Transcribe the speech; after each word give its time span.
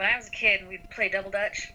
when 0.00 0.08
I 0.08 0.16
was 0.16 0.28
a 0.28 0.30
kid 0.30 0.60
and 0.60 0.70
we'd 0.70 0.88
play 0.88 1.10
double 1.10 1.30
dutch, 1.30 1.74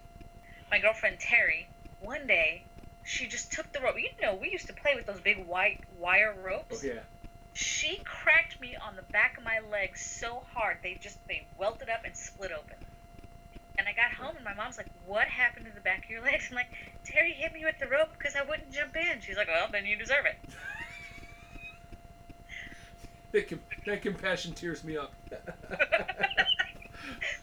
my 0.72 0.80
girlfriend 0.80 1.20
Terry, 1.20 1.68
one 2.02 2.26
day, 2.26 2.64
she 3.04 3.28
just 3.28 3.54
took 3.54 3.72
the 3.72 3.80
rope. 3.80 3.98
You 4.00 4.10
know, 4.20 4.34
we 4.34 4.50
used 4.50 4.66
to 4.66 4.74
play 4.74 4.96
with 4.96 5.06
those 5.06 5.20
big 5.20 5.46
white 5.46 5.78
wire 6.00 6.34
ropes. 6.44 6.82
Oh, 6.84 6.88
yeah. 6.88 7.02
She 7.54 8.00
cracked 8.04 8.60
me 8.60 8.76
on 8.84 8.96
the 8.96 9.04
back 9.14 9.38
of 9.38 9.44
my 9.44 9.60
leg 9.72 9.96
so 9.96 10.42
hard 10.56 10.78
they 10.82 10.98
just 11.00 11.20
they 11.28 11.44
welted 11.60 11.88
up 11.88 12.02
and 12.04 12.18
split 12.18 12.50
open. 12.52 12.78
And 13.78 13.88
I 13.88 13.94
got 13.94 14.10
home 14.10 14.38
and 14.38 14.44
my 14.44 14.56
mom's 14.56 14.80
like, 14.80 14.90
"What 15.06 15.28
happened 15.28 15.68
to 15.68 15.72
the 15.72 15.80
back 15.80 16.06
of 16.06 16.10
your 16.10 16.24
legs?" 16.24 16.48
I'm 16.50 16.56
like, 16.56 16.74
"Terry 17.06 17.32
hit 17.32 17.54
me 17.54 17.64
with 17.64 17.78
the 17.80 17.86
rope 17.86 18.10
because 18.18 18.34
I 18.36 18.42
wouldn't 18.42 18.74
jump 18.74 18.96
in." 18.96 19.22
She's 19.22 19.38
like, 19.38 19.50
"Well, 19.50 19.68
then 19.72 19.86
you 19.86 19.98
deserve 19.98 20.26
it." 20.26 20.36
That, 23.32 23.50
com- 23.50 23.60
that 23.86 24.02
compassion 24.02 24.54
tears 24.54 24.86
me 24.86 24.96
up. 24.96 25.12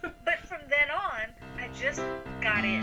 But 0.02 0.40
from 0.44 0.60
then 0.68 0.90
on, 0.90 1.34
I 1.58 1.61
just 1.78 2.02
got 2.40 2.64
in. 2.64 2.82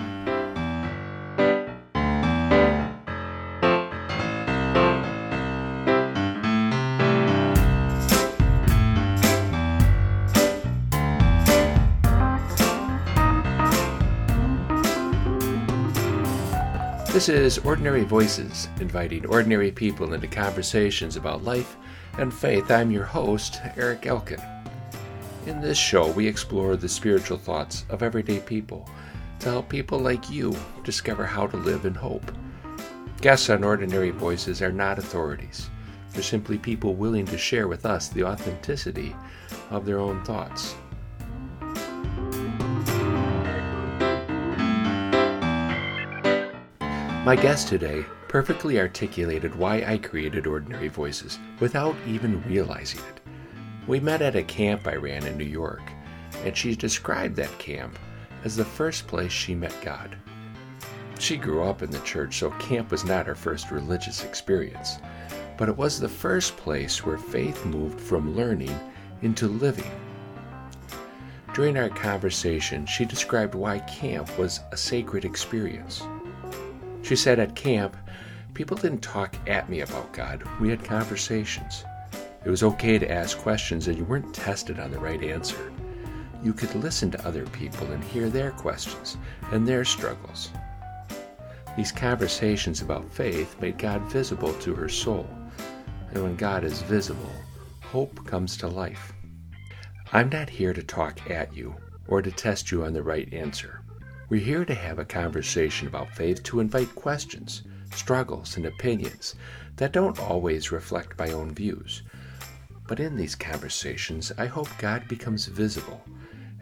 This 17.12 17.28
is 17.28 17.58
Ordinary 17.60 18.06
Voices, 18.06 18.70
inviting 18.80 19.26
ordinary 19.26 19.72
people 19.72 20.14
into 20.14 20.28
conversations 20.28 21.18
about 21.18 21.44
life 21.44 21.76
and 22.18 22.34
faith. 22.34 22.72
I'm 22.72 22.92
your 22.92 23.04
host, 23.04 23.60
Eric 23.76 24.06
Elkin. 24.06 24.59
In 25.50 25.62
this 25.62 25.80
show, 25.80 26.12
we 26.12 26.28
explore 26.28 26.76
the 26.76 26.88
spiritual 26.88 27.40
thoughts 27.40 27.84
of 27.90 28.04
everyday 28.04 28.40
people 28.40 28.88
to 29.40 29.50
help 29.50 29.68
people 29.68 29.98
like 29.98 30.30
you 30.30 30.56
discover 30.84 31.26
how 31.26 31.48
to 31.48 31.58
live 31.58 31.86
in 31.88 31.96
hope. 31.96 32.32
Guests 33.20 33.50
on 33.50 33.64
Ordinary 33.64 34.12
Voices 34.12 34.62
are 34.62 34.72
not 34.72 35.00
authorities. 35.00 35.72
They're 36.14 36.22
simply 36.22 36.60
people 36.60 36.94
willing 36.94 37.26
to 37.26 37.38
share 37.40 37.68
with 37.68 37.88
us 37.88 38.10
the 38.10 38.26
authenticity 38.26 39.16
of 39.72 39.88
their 39.88 39.98
own 39.98 40.24
thoughts. 40.24 40.76
My 47.26 47.36
guest 47.36 47.70
today 47.70 48.06
perfectly 48.28 48.80
articulated 48.80 49.56
why 49.56 49.82
I 49.82 49.98
created 49.98 50.46
Ordinary 50.46 50.90
Voices 50.90 51.40
without 51.60 51.96
even 52.06 52.40
realizing 52.44 53.00
it. 53.00 53.19
We 53.88 54.00
met 54.00 54.22
at 54.22 54.36
a 54.36 54.44
camp 54.44 54.88
I 54.88 54.96
ran 54.96 55.26
in 55.26 55.38
New 55.38 55.46
York, 55.46 55.82
and 56.44 56.56
she 56.56 56.76
described 56.76 57.36
that 57.38 57.58
camp 57.60 57.98
as 58.44 58.56
the 58.56 58.66
first 58.66 59.08
place 59.08 59.32
she 59.32 59.56
met 59.56 59.74
God. 59.82 60.16
She 61.20 61.36
grew 61.36 61.64
up 61.64 61.82
in 61.82 61.92
the 61.92 62.00
church, 62.00 62.40
so 62.40 62.52
camp 62.52 62.92
was 62.92 63.04
not 63.04 63.28
her 63.28 63.36
first 63.36 63.72
religious 63.72 64.24
experience, 64.24 65.00
but 65.58 65.68
it 65.68 65.76
was 65.76 66.00
the 66.00 66.08
first 66.08 66.56
place 66.56 67.06
where 67.06 67.18
faith 67.18 67.66
moved 67.66 68.00
from 68.00 68.36
learning 68.36 68.78
into 69.22 69.48
living. 69.48 69.92
During 71.54 71.78
our 71.78 71.90
conversation, 71.90 72.86
she 72.86 73.04
described 73.04 73.56
why 73.56 73.80
camp 73.80 74.38
was 74.38 74.62
a 74.72 74.78
sacred 74.78 75.26
experience. 75.26 76.02
She 77.02 77.18
said 77.18 77.40
at 77.40 77.56
camp, 77.56 77.98
people 78.54 78.78
didn't 78.78 79.02
talk 79.02 79.36
at 79.48 79.70
me 79.70 79.82
about 79.82 80.14
God. 80.14 80.44
We 80.62 80.70
had 80.70 80.84
conversations. 80.84 81.84
It 82.46 82.50
was 82.50 82.64
okay 82.64 82.98
to 82.98 83.12
ask 83.12 83.38
questions 83.38 83.88
and 83.88 83.98
you 83.98 84.06
weren't 84.06 84.34
tested 84.34 84.80
on 84.80 84.92
the 84.92 85.00
right 85.00 85.22
answer. 85.22 85.74
You 86.42 86.54
could 86.54 86.74
listen 86.76 87.12
to 87.12 87.28
other 87.28 87.46
people 87.48 87.92
and 87.92 88.02
hear 88.02 88.30
their 88.30 88.52
questions 88.52 89.18
and 89.52 89.68
their 89.68 89.84
struggles. 89.84 90.52
These 91.76 91.92
conversations 91.92 92.82
about 92.82 93.12
faith 93.12 93.60
made 93.60 93.78
God 93.78 94.02
visible 94.12 94.54
to 94.54 94.74
her 94.76 94.88
soul. 94.88 95.30
And 96.14 96.24
when 96.24 96.36
God 96.38 96.64
is 96.64 96.82
visible, 96.82 97.32
hope 97.82 98.26
comes 98.26 98.56
to 98.58 98.68
life. 98.68 99.14
I'm 100.14 100.30
not 100.30 100.50
here 100.50 100.74
to 100.74 100.82
talk 100.82 101.30
at 101.30 101.56
you 101.56 101.76
or 102.08 102.22
to 102.22 102.32
test 102.32 102.72
you 102.72 102.84
on 102.84 102.94
the 102.94 103.04
right 103.04 103.32
answer. 103.34 103.82
We're 104.30 104.40
here 104.40 104.66
to 104.66 104.74
have 104.74 104.98
a 104.98 105.06
conversation 105.06 105.88
about 105.88 106.16
faith 106.16 106.42
to 106.44 106.62
invite 106.62 106.96
questions, 106.96 107.64
struggles, 107.92 108.58
and 108.58 108.66
opinions 108.66 109.36
that 109.76 109.92
don't 109.92 110.20
always 110.20 110.72
reflect 110.72 111.20
my 111.20 111.32
own 111.32 111.54
views. 111.54 112.04
But 112.90 113.00
in 113.00 113.16
these 113.16 113.36
conversations, 113.36 114.32
I 114.40 114.48
hope 114.48 114.68
God 114.80 115.08
becomes 115.08 115.46
visible 115.46 116.04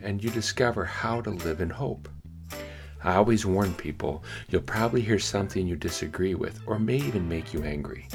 and 0.01 0.21
you 0.21 0.29
discover 0.29 0.83
how 0.83 1.21
to 1.21 1.29
live 1.29 1.61
in 1.61 1.69
hope. 1.69 2.09
I 3.01 3.15
always 3.15 3.45
warn 3.45 3.73
people 3.73 4.25
you'll 4.49 4.63
probably 4.63 4.99
hear 4.99 5.19
something 5.19 5.65
you 5.65 5.77
disagree 5.77 6.35
with 6.35 6.59
or 6.67 6.79
may 6.79 6.97
even 6.97 7.29
make 7.29 7.53
you 7.53 7.63
angry. 7.63 8.09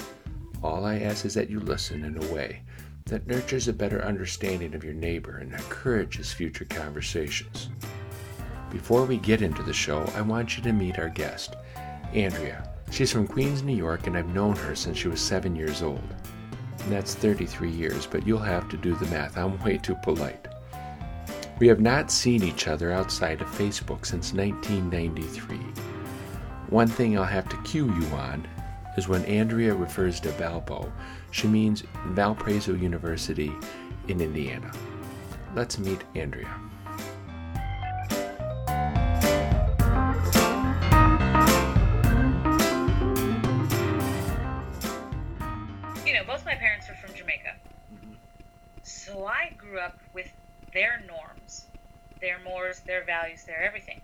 All 0.62 0.84
I 0.84 0.98
ask 0.98 1.24
is 1.24 1.32
that 1.32 1.48
you 1.48 1.60
listen 1.60 2.04
in 2.04 2.22
a 2.22 2.34
way 2.34 2.60
that 3.06 3.26
nurtures 3.26 3.66
a 3.68 3.72
better 3.72 4.04
understanding 4.04 4.74
of 4.74 4.84
your 4.84 4.92
neighbor 4.92 5.38
and 5.38 5.50
encourages 5.54 6.34
future 6.34 6.66
conversations. 6.66 7.70
Before 8.70 9.06
we 9.06 9.16
get 9.16 9.40
into 9.40 9.62
the 9.62 9.72
show, 9.72 10.04
I 10.14 10.20
want 10.20 10.58
you 10.58 10.62
to 10.64 10.72
meet 10.74 10.98
our 10.98 11.08
guest, 11.08 11.56
Andrea. 12.12 12.68
She's 12.90 13.10
from 13.10 13.26
Queens, 13.26 13.62
New 13.62 13.74
York, 13.74 14.06
and 14.06 14.18
I've 14.18 14.34
known 14.34 14.56
her 14.56 14.74
since 14.74 14.98
she 14.98 15.08
was 15.08 15.22
seven 15.22 15.56
years 15.56 15.80
old. 15.80 16.04
And 16.82 16.93
that's 16.93 17.15
33 17.15 17.70
years, 17.70 18.06
but 18.06 18.26
you'll 18.26 18.38
have 18.38 18.69
to 18.70 18.76
do 18.76 18.94
the 18.94 19.06
math. 19.06 19.37
I'm 19.37 19.62
way 19.62 19.78
too 19.78 19.97
polite. 20.03 20.48
We 21.59 21.69
have 21.69 21.81
not 21.81 22.10
seen 22.10 22.43
each 22.43 22.66
other 22.66 22.91
outside 22.91 23.41
of 23.41 23.48
Facebook 23.48 24.04
since 24.04 24.32
1993. 24.32 25.56
One 26.71 26.88
thing 26.88 27.16
I'll 27.16 27.25
have 27.25 27.48
to 27.50 27.62
cue 27.62 27.87
you 27.87 28.06
on 28.16 28.48
is 28.97 29.09
when 29.09 29.25
Andrea 29.26 29.75
refers 29.75 30.21
to 30.21 30.31
Valpo, 30.31 30.91
she 31.31 31.47
means 31.47 31.84
Valparaiso 32.09 32.75
University 32.75 33.53
in 34.09 34.21
Indiana. 34.21 34.72
Let's 35.54 35.78
meet 35.78 36.03
Andrea. 36.15 36.53
Up 49.82 49.98
with 50.15 50.32
their 50.72 51.00
norms, 51.06 51.65
their 52.20 52.38
mores, 52.44 52.81
their 52.81 53.04
values, 53.04 53.44
their 53.44 53.62
everything, 53.62 53.98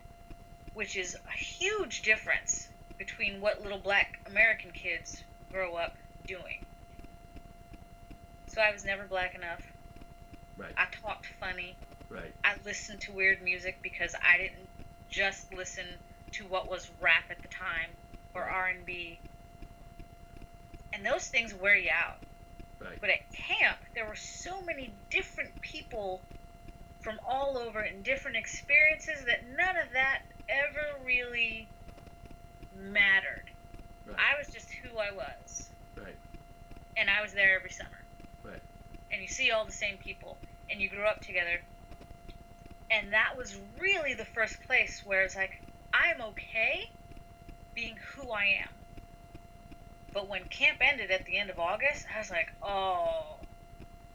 which 0.75 0.97
is 0.97 1.15
a 1.15 1.39
huge 1.39 2.03
difference 2.03 2.69
between 2.99 3.41
what 3.41 3.63
little 3.63 3.79
black 3.79 4.19
American 4.27 4.73
kids 4.73 5.23
grow 5.53 5.77
up 5.77 5.97
doing. 6.27 6.61
So 8.49 8.61
I 8.61 8.73
was 8.73 8.85
never 8.85 9.05
black 9.05 9.35
enough. 9.35 9.63
Right, 10.57 10.73
I 10.77 10.87
talked 11.01 11.27
funny. 11.39 11.77
right. 12.11 12.33
I 12.45 12.55
listened 12.65 13.01
to 13.03 13.13
weird 13.13 13.41
music 13.43 13.79
because 13.83 14.15
I 14.17 14.39
didn't 14.39 14.69
just 15.09 15.55
listen 15.55 15.85
to 16.33 16.45
what 16.45 16.69
was 16.69 16.91
rap 17.01 17.25
at 17.31 17.41
the 17.43 17.49
time 17.49 17.91
or 18.35 18.43
R&B. 18.43 19.19
And 20.93 21.07
those 21.07 21.29
things 21.29 21.55
wear 21.55 21.77
you 21.77 21.91
out. 21.91 22.19
Right. 22.81 23.01
But 23.01 23.11
at 23.11 23.21
camp, 23.33 23.79
there 23.95 24.07
were 24.07 24.15
so 24.15 24.63
many 24.65 24.93
different 25.11 25.51
people 25.61 26.21
from 27.01 27.19
all 27.29 27.57
over 27.59 27.81
and 27.81 28.05
different 28.05 28.37
experiences 28.37 29.25
that 29.27 29.45
none 29.57 29.77
of 29.77 29.93
that 29.93 30.23
ever 30.49 31.05
really 31.05 31.69
mattered. 32.77 33.45
Right. 34.07 34.17
I 34.17 34.39
was 34.39 34.53
just 34.53 34.69
who 34.71 34.99
I 34.99 35.11
was, 35.11 35.69
Right. 35.97 36.17
and 36.97 37.11
I 37.11 37.23
was 37.23 37.33
there 37.33 37.57
every 37.57 37.71
summer. 37.71 37.91
Right. 38.45 38.63
And 39.13 39.23
you 39.23 39.29
see 39.29 39.51
all 39.51 39.65
the 39.65 39.73
same 39.73 39.99
people, 39.99 40.37
and 40.71 40.81
you 40.81 40.89
grew 40.89 41.05
up 41.05 41.23
together. 41.23 41.61
And 42.91 43.13
that 43.13 43.37
was 43.37 43.57
really 43.81 44.15
the 44.15 44.25
first 44.25 44.63
place 44.67 45.03
where 45.05 45.23
it's 45.23 45.37
like, 45.37 45.53
I'm 45.93 46.21
okay 46.23 46.91
being 47.75 47.97
who 48.15 48.31
I 48.31 48.45
am. 48.63 48.78
But 50.13 50.29
when 50.29 50.45
camp 50.45 50.79
ended 50.81 51.11
at 51.11 51.27
the 51.27 51.37
end 51.37 51.51
of 51.51 51.59
August, 51.59 52.07
I 52.15 52.19
was 52.19 52.31
like, 52.31 52.49
oh, 52.63 53.37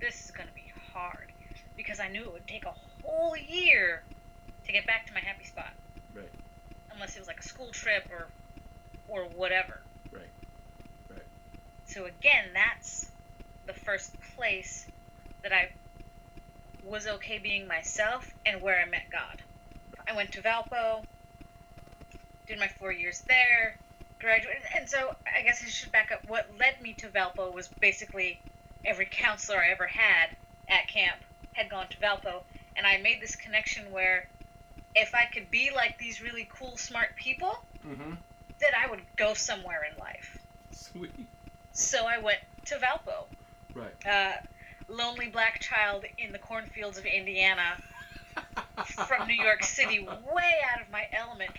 this 0.02 0.26
is 0.26 0.32
going 0.32 0.48
to 0.48 0.56
be 0.56 0.72
hard. 0.94 1.32
Because 1.78 2.00
I 2.00 2.08
knew 2.08 2.24
it 2.24 2.34
would 2.34 2.48
take 2.48 2.66
a 2.66 2.74
whole 3.04 3.36
year 3.38 4.04
to 4.66 4.72
get 4.72 4.86
back 4.86 5.08
to 5.08 5.14
my 5.14 5.20
happy 5.20 5.46
spot. 5.46 5.74
Right. 6.16 6.30
Unless 6.92 7.16
it 7.16 7.20
was 7.20 7.28
like 7.28 7.40
a 7.40 7.44
school 7.44 7.70
trip 7.72 8.10
or, 8.12 8.28
or 9.08 9.26
whatever. 9.36 9.80
Right. 10.12 10.24
Right. 11.10 11.26
So 11.86 12.06
again, 12.06 12.46
that's 12.54 13.10
the 13.66 13.74
first 13.74 14.14
place 14.36 14.86
that 15.42 15.54
I 15.54 15.72
was 16.84 17.08
okay 17.08 17.40
being 17.40 17.68
myself 17.68 18.34
and 18.46 18.62
where 18.62 18.80
I 18.80 18.86
met 18.90 19.06
God. 19.12 19.42
I 20.08 20.16
went 20.16 20.32
to 20.34 20.42
Valpo, 20.42 21.04
did 22.48 22.60
my 22.60 22.68
four 22.68 22.92
years 22.92 23.22
there, 23.28 23.78
and 24.30 24.90
so 24.90 25.14
I 25.38 25.42
guess 25.44 25.62
I 25.64 25.68
should 25.68 25.92
back 25.92 26.12
up. 26.12 26.24
What 26.28 26.50
led 26.60 26.82
me 26.82 26.94
to 27.00 27.08
Valpo 27.08 27.54
was 27.54 27.70
basically 27.82 28.40
every 28.86 29.08
counselor 29.10 29.58
I 29.60 29.70
ever 29.72 29.88
had 29.88 30.30
at 30.70 30.88
camp 30.88 31.18
had 31.54 31.70
gone 31.70 31.88
to 31.90 31.98
Valpo, 31.98 32.42
and 32.76 32.86
I 32.88 32.98
made 32.98 33.22
this 33.22 33.36
connection 33.36 33.92
where 33.92 34.28
if 34.96 35.14
I 35.14 35.26
could 35.34 35.50
be 35.52 35.72
like 35.76 35.98
these 36.00 36.22
really 36.22 36.48
cool, 36.54 36.78
smart 36.78 37.16
people, 37.16 37.52
Mm-hmm. 37.86 38.14
that 38.62 38.72
I 38.82 38.90
would 38.90 39.02
go 39.18 39.34
somewhere 39.34 39.82
in 39.92 40.00
life. 40.00 40.40
Sweet. 40.72 41.12
So 41.74 42.06
I 42.08 42.18
went 42.18 42.40
to 42.66 42.76
Valpo, 42.76 43.26
Right. 43.76 43.92
uh, 44.10 44.38
lonely 44.88 45.28
black 45.28 45.60
child 45.60 46.06
in 46.18 46.32
the 46.32 46.40
cornfields 46.40 46.98
of 46.98 47.06
Indiana, 47.06 47.78
from 49.08 49.28
New 49.28 49.36
York 49.36 49.64
City, 49.64 50.00
way 50.00 50.54
out 50.74 50.82
of 50.82 50.90
my 50.92 51.08
element, 51.12 51.52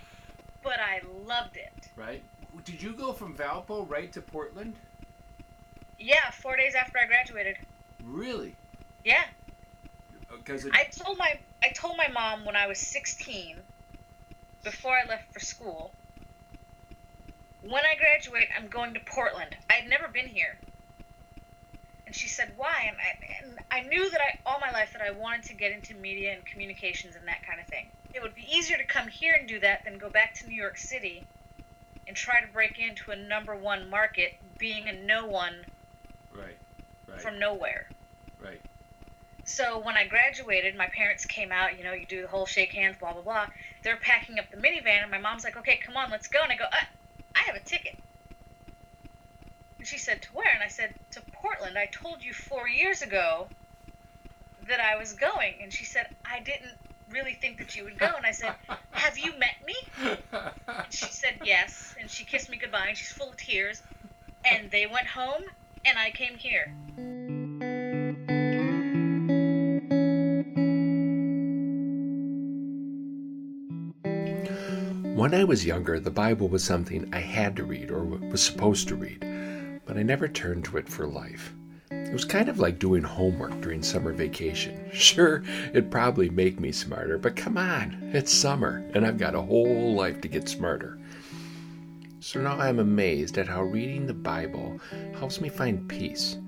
but 0.63 0.79
I 0.79 1.01
loved 1.27 1.57
it. 1.57 1.89
Right. 1.95 2.23
Did 2.65 2.81
you 2.81 2.93
go 2.93 3.13
from 3.13 3.37
Valpo 3.37 3.87
right 3.87 4.11
to 4.13 4.21
Portland? 4.21 4.73
Yeah, 5.99 6.31
four 6.31 6.57
days 6.57 6.73
after 6.73 6.97
I 6.97 7.05
graduated. 7.05 7.57
Really? 8.03 8.55
Yeah, 9.03 9.25
oh, 10.31 10.37
Because 10.37 10.67
I 10.73 10.85
told 10.85 11.19
my 11.19 11.37
I 11.61 11.69
told 11.69 11.95
my 11.95 12.07
mom 12.07 12.43
when 12.43 12.55
I 12.55 12.65
was 12.65 12.79
16, 12.79 13.57
before 14.63 14.97
I 14.97 15.07
left 15.07 15.31
for 15.31 15.39
school. 15.39 15.91
When 17.61 17.85
I 17.85 17.95
graduate, 17.95 18.47
I'm 18.57 18.67
going 18.67 18.95
to 18.95 18.99
Portland. 18.99 19.55
I 19.69 19.73
had 19.73 19.89
never 19.89 20.07
been 20.07 20.27
here. 20.27 20.57
And 22.07 22.15
she 22.15 22.27
said, 22.27 22.51
"Why?" 22.57 22.87
And 22.87 22.97
I, 22.97 23.43
and 23.43 23.59
I 23.69 23.87
knew 23.87 24.09
that 24.09 24.21
I 24.21 24.39
all 24.43 24.59
my 24.59 24.71
life 24.71 24.93
that 24.93 25.03
I 25.03 25.11
wanted 25.11 25.43
to 25.45 25.53
get 25.53 25.71
into 25.71 25.93
media 25.93 26.33
and 26.33 26.43
communications 26.43 27.15
and 27.15 27.27
that 27.27 27.45
kind 27.45 27.59
of 27.59 27.67
thing. 27.67 27.85
It 28.15 28.23
would 28.23 28.33
be 28.33 28.47
easier 28.51 28.77
to 28.77 28.85
come 28.85 29.07
here 29.07 29.35
and 29.35 29.47
do 29.47 29.59
that 29.59 29.85
than 29.85 29.99
go 29.99 30.09
back 30.09 30.33
to 30.35 30.47
New 30.47 30.55
York 30.55 30.77
City 30.77 31.25
and 32.07 32.15
try 32.15 32.41
to 32.41 32.47
break 32.47 32.77
into 32.79 33.11
a 33.11 33.15
number 33.15 33.55
one 33.55 33.89
market, 33.89 34.33
being 34.57 34.87
a 34.87 34.93
no 34.93 35.25
one 35.25 35.65
right. 36.33 36.57
Right. 37.07 37.21
from 37.21 37.39
nowhere. 37.39 37.85
right. 38.43 38.61
So 39.45 39.79
when 39.79 39.95
I 39.95 40.07
graduated, 40.07 40.75
my 40.75 40.87
parents 40.87 41.25
came 41.25 41.51
out. 41.51 41.77
You 41.77 41.83
know, 41.83 41.93
you 41.93 42.05
do 42.07 42.21
the 42.21 42.27
whole 42.27 42.47
shake 42.47 42.73
hands, 42.73 42.97
blah 42.99 43.13
blah 43.13 43.21
blah. 43.21 43.47
They're 43.83 43.97
packing 43.97 44.39
up 44.39 44.49
the 44.49 44.57
minivan, 44.57 45.03
and 45.03 45.11
my 45.11 45.19
mom's 45.19 45.43
like, 45.43 45.55
"Okay, 45.55 45.77
come 45.77 45.95
on, 45.95 46.09
let's 46.09 46.27
go." 46.27 46.41
And 46.41 46.51
I 46.51 46.55
go, 46.55 46.65
uh, 46.65 46.77
"I 47.35 47.39
have 47.45 47.55
a 47.55 47.59
ticket." 47.59 47.95
And 49.77 49.87
she 49.87 49.99
said, 49.99 50.23
"To 50.23 50.29
where?" 50.33 50.51
And 50.51 50.63
I 50.63 50.67
said, 50.67 50.95
"To 51.11 51.21
Portland. 51.33 51.77
I 51.77 51.85
told 51.85 52.23
you 52.23 52.33
four 52.33 52.67
years 52.67 53.03
ago 53.03 53.47
that 54.67 54.79
I 54.79 54.95
was 54.95 55.13
going." 55.13 55.61
And 55.61 55.71
she 55.71 55.85
said, 55.85 56.09
"I 56.25 56.39
didn't 56.39 56.73
really 57.09 57.35
think 57.35 57.59
that 57.59 57.75
you 57.75 57.83
would 57.83 57.99
go." 57.99 58.11
And 58.17 58.25
I 58.25 58.31
said, 58.31 58.55
"Have 58.91 59.19
you 59.19 59.37
met 59.37 59.63
me?" 59.63 59.75
And 60.67 60.91
she 60.91 61.05
said, 61.05 61.41
"Yes." 61.43 61.94
And 62.05 62.11
she 62.11 62.23
kissed 62.23 62.51
me 62.51 62.57
goodbye, 62.57 62.89
and 62.89 62.95
she's 62.95 63.11
full 63.11 63.31
of 63.31 63.37
tears. 63.37 63.81
And 64.45 64.69
they 64.69 64.85
went 64.85 65.07
home, 65.07 65.41
and 65.83 65.97
I 65.97 66.11
came 66.11 66.35
here. 66.37 66.71
When 75.15 75.33
I 75.33 75.45
was 75.45 75.65
younger, 75.65 75.99
the 75.99 76.11
Bible 76.11 76.47
was 76.47 76.63
something 76.63 77.09
I 77.11 77.21
had 77.21 77.55
to 77.55 77.63
read 77.63 77.89
or 77.89 78.03
was 78.03 78.43
supposed 78.43 78.87
to 78.89 78.95
read, 78.95 79.81
but 79.87 79.97
I 79.97 80.03
never 80.03 80.27
turned 80.27 80.65
to 80.65 80.77
it 80.77 80.87
for 80.87 81.07
life. 81.07 81.55
It 81.89 82.13
was 82.13 82.23
kind 82.23 82.49
of 82.49 82.59
like 82.59 82.77
doing 82.77 83.01
homework 83.01 83.59
during 83.61 83.81
summer 83.81 84.13
vacation. 84.13 84.79
Sure, 84.93 85.41
it'd 85.71 85.89
probably 85.89 86.29
make 86.29 86.59
me 86.59 86.71
smarter, 86.71 87.17
but 87.17 87.35
come 87.35 87.57
on, 87.57 88.11
it's 88.13 88.31
summer, 88.31 88.87
and 88.93 89.07
I've 89.07 89.17
got 89.17 89.33
a 89.33 89.41
whole 89.41 89.95
life 89.95 90.21
to 90.21 90.27
get 90.27 90.47
smarter. 90.47 90.99
So 92.25 92.41
now 92.41 92.59
I'm 92.59 92.79
amazed 92.79 93.37
at 93.37 93.47
how 93.47 93.61
reading 93.61 94.07
the 94.07 94.13
Bible 94.15 94.79
helps 95.13 95.39
me 95.39 95.47
find 95.47 95.87
peace. 95.87 96.39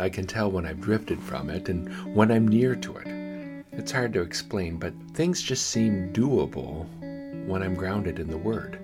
I 0.00 0.08
can 0.08 0.26
tell 0.26 0.50
when 0.50 0.66
I've 0.66 0.80
drifted 0.80 1.22
from 1.22 1.48
it 1.48 1.68
and 1.68 1.88
when 2.12 2.32
I'm 2.32 2.48
near 2.48 2.74
to 2.74 2.96
it. 2.96 3.64
It's 3.70 3.92
hard 3.92 4.12
to 4.14 4.22
explain, 4.22 4.78
but 4.78 4.92
things 5.14 5.40
just 5.40 5.70
seem 5.70 6.12
doable 6.12 6.88
when 7.46 7.62
I'm 7.62 7.76
grounded 7.76 8.18
in 8.18 8.30
the 8.30 8.36
Word. 8.36 8.80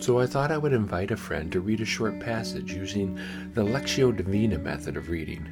So 0.00 0.18
I 0.18 0.26
thought 0.26 0.50
I 0.50 0.56
would 0.56 0.72
invite 0.72 1.10
a 1.10 1.18
friend 1.18 1.52
to 1.52 1.60
read 1.60 1.82
a 1.82 1.84
short 1.84 2.18
passage 2.18 2.72
using 2.72 3.20
the 3.52 3.62
Lectio 3.62 4.16
Divina 4.16 4.56
method 4.56 4.96
of 4.96 5.10
reading. 5.10 5.46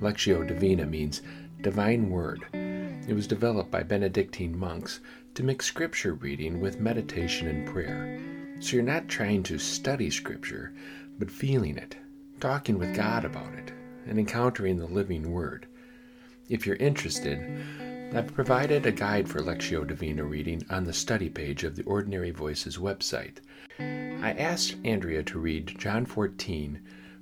Lectio 0.00 0.44
Divina 0.44 0.84
means 0.84 1.22
divine 1.60 2.10
word. 2.10 2.44
It 3.06 3.14
was 3.14 3.28
developed 3.28 3.70
by 3.70 3.84
Benedictine 3.84 4.58
monks 4.58 4.98
to 5.36 5.44
mix 5.44 5.66
scripture 5.66 6.14
reading 6.14 6.60
with 6.60 6.80
meditation 6.80 7.46
and 7.46 7.68
prayer. 7.68 8.33
So 8.60 8.76
you're 8.76 8.82
not 8.82 9.08
trying 9.08 9.42
to 9.44 9.58
study 9.58 10.10
scripture, 10.10 10.72
but 11.18 11.30
feeling 11.30 11.76
it, 11.76 11.96
talking 12.40 12.78
with 12.78 12.94
God 12.94 13.24
about 13.24 13.52
it, 13.54 13.72
and 14.06 14.18
encountering 14.18 14.78
the 14.78 14.86
living 14.86 15.32
word. 15.32 15.66
If 16.48 16.66
you're 16.66 16.76
interested, 16.76 17.38
I've 18.14 18.32
provided 18.32 18.86
a 18.86 18.92
guide 18.92 19.28
for 19.28 19.40
Lectio 19.40 19.86
Divina 19.86 20.24
reading 20.24 20.64
on 20.70 20.84
the 20.84 20.92
study 20.92 21.28
page 21.28 21.64
of 21.64 21.74
the 21.74 21.82
Ordinary 21.82 22.30
Voices 22.30 22.78
website. 22.78 23.38
I 23.78 24.32
asked 24.32 24.76
Andrea 24.84 25.22
to 25.24 25.38
read 25.38 25.78
John 25.78 26.06
14, 26.06 26.80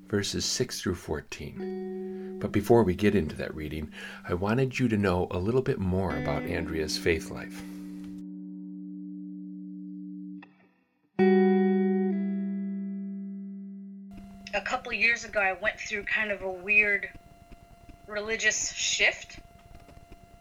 verses 0.08 0.44
6 0.44 0.82
through 0.82 0.96
14. 0.96 2.38
But 2.40 2.52
before 2.52 2.82
we 2.82 2.94
get 2.94 3.14
into 3.14 3.36
that 3.36 3.54
reading, 3.54 3.90
I 4.28 4.34
wanted 4.34 4.78
you 4.78 4.86
to 4.88 4.96
know 4.98 5.28
a 5.30 5.38
little 5.38 5.62
bit 5.62 5.78
more 5.78 6.16
about 6.16 6.42
Andrea's 6.42 6.98
faith 6.98 7.30
life. 7.30 7.62
Couple 14.92 15.02
years 15.02 15.24
ago, 15.24 15.40
I 15.40 15.54
went 15.54 15.80
through 15.80 16.02
kind 16.02 16.30
of 16.30 16.42
a 16.42 16.50
weird 16.50 17.08
religious 18.06 18.72
shift 18.72 19.38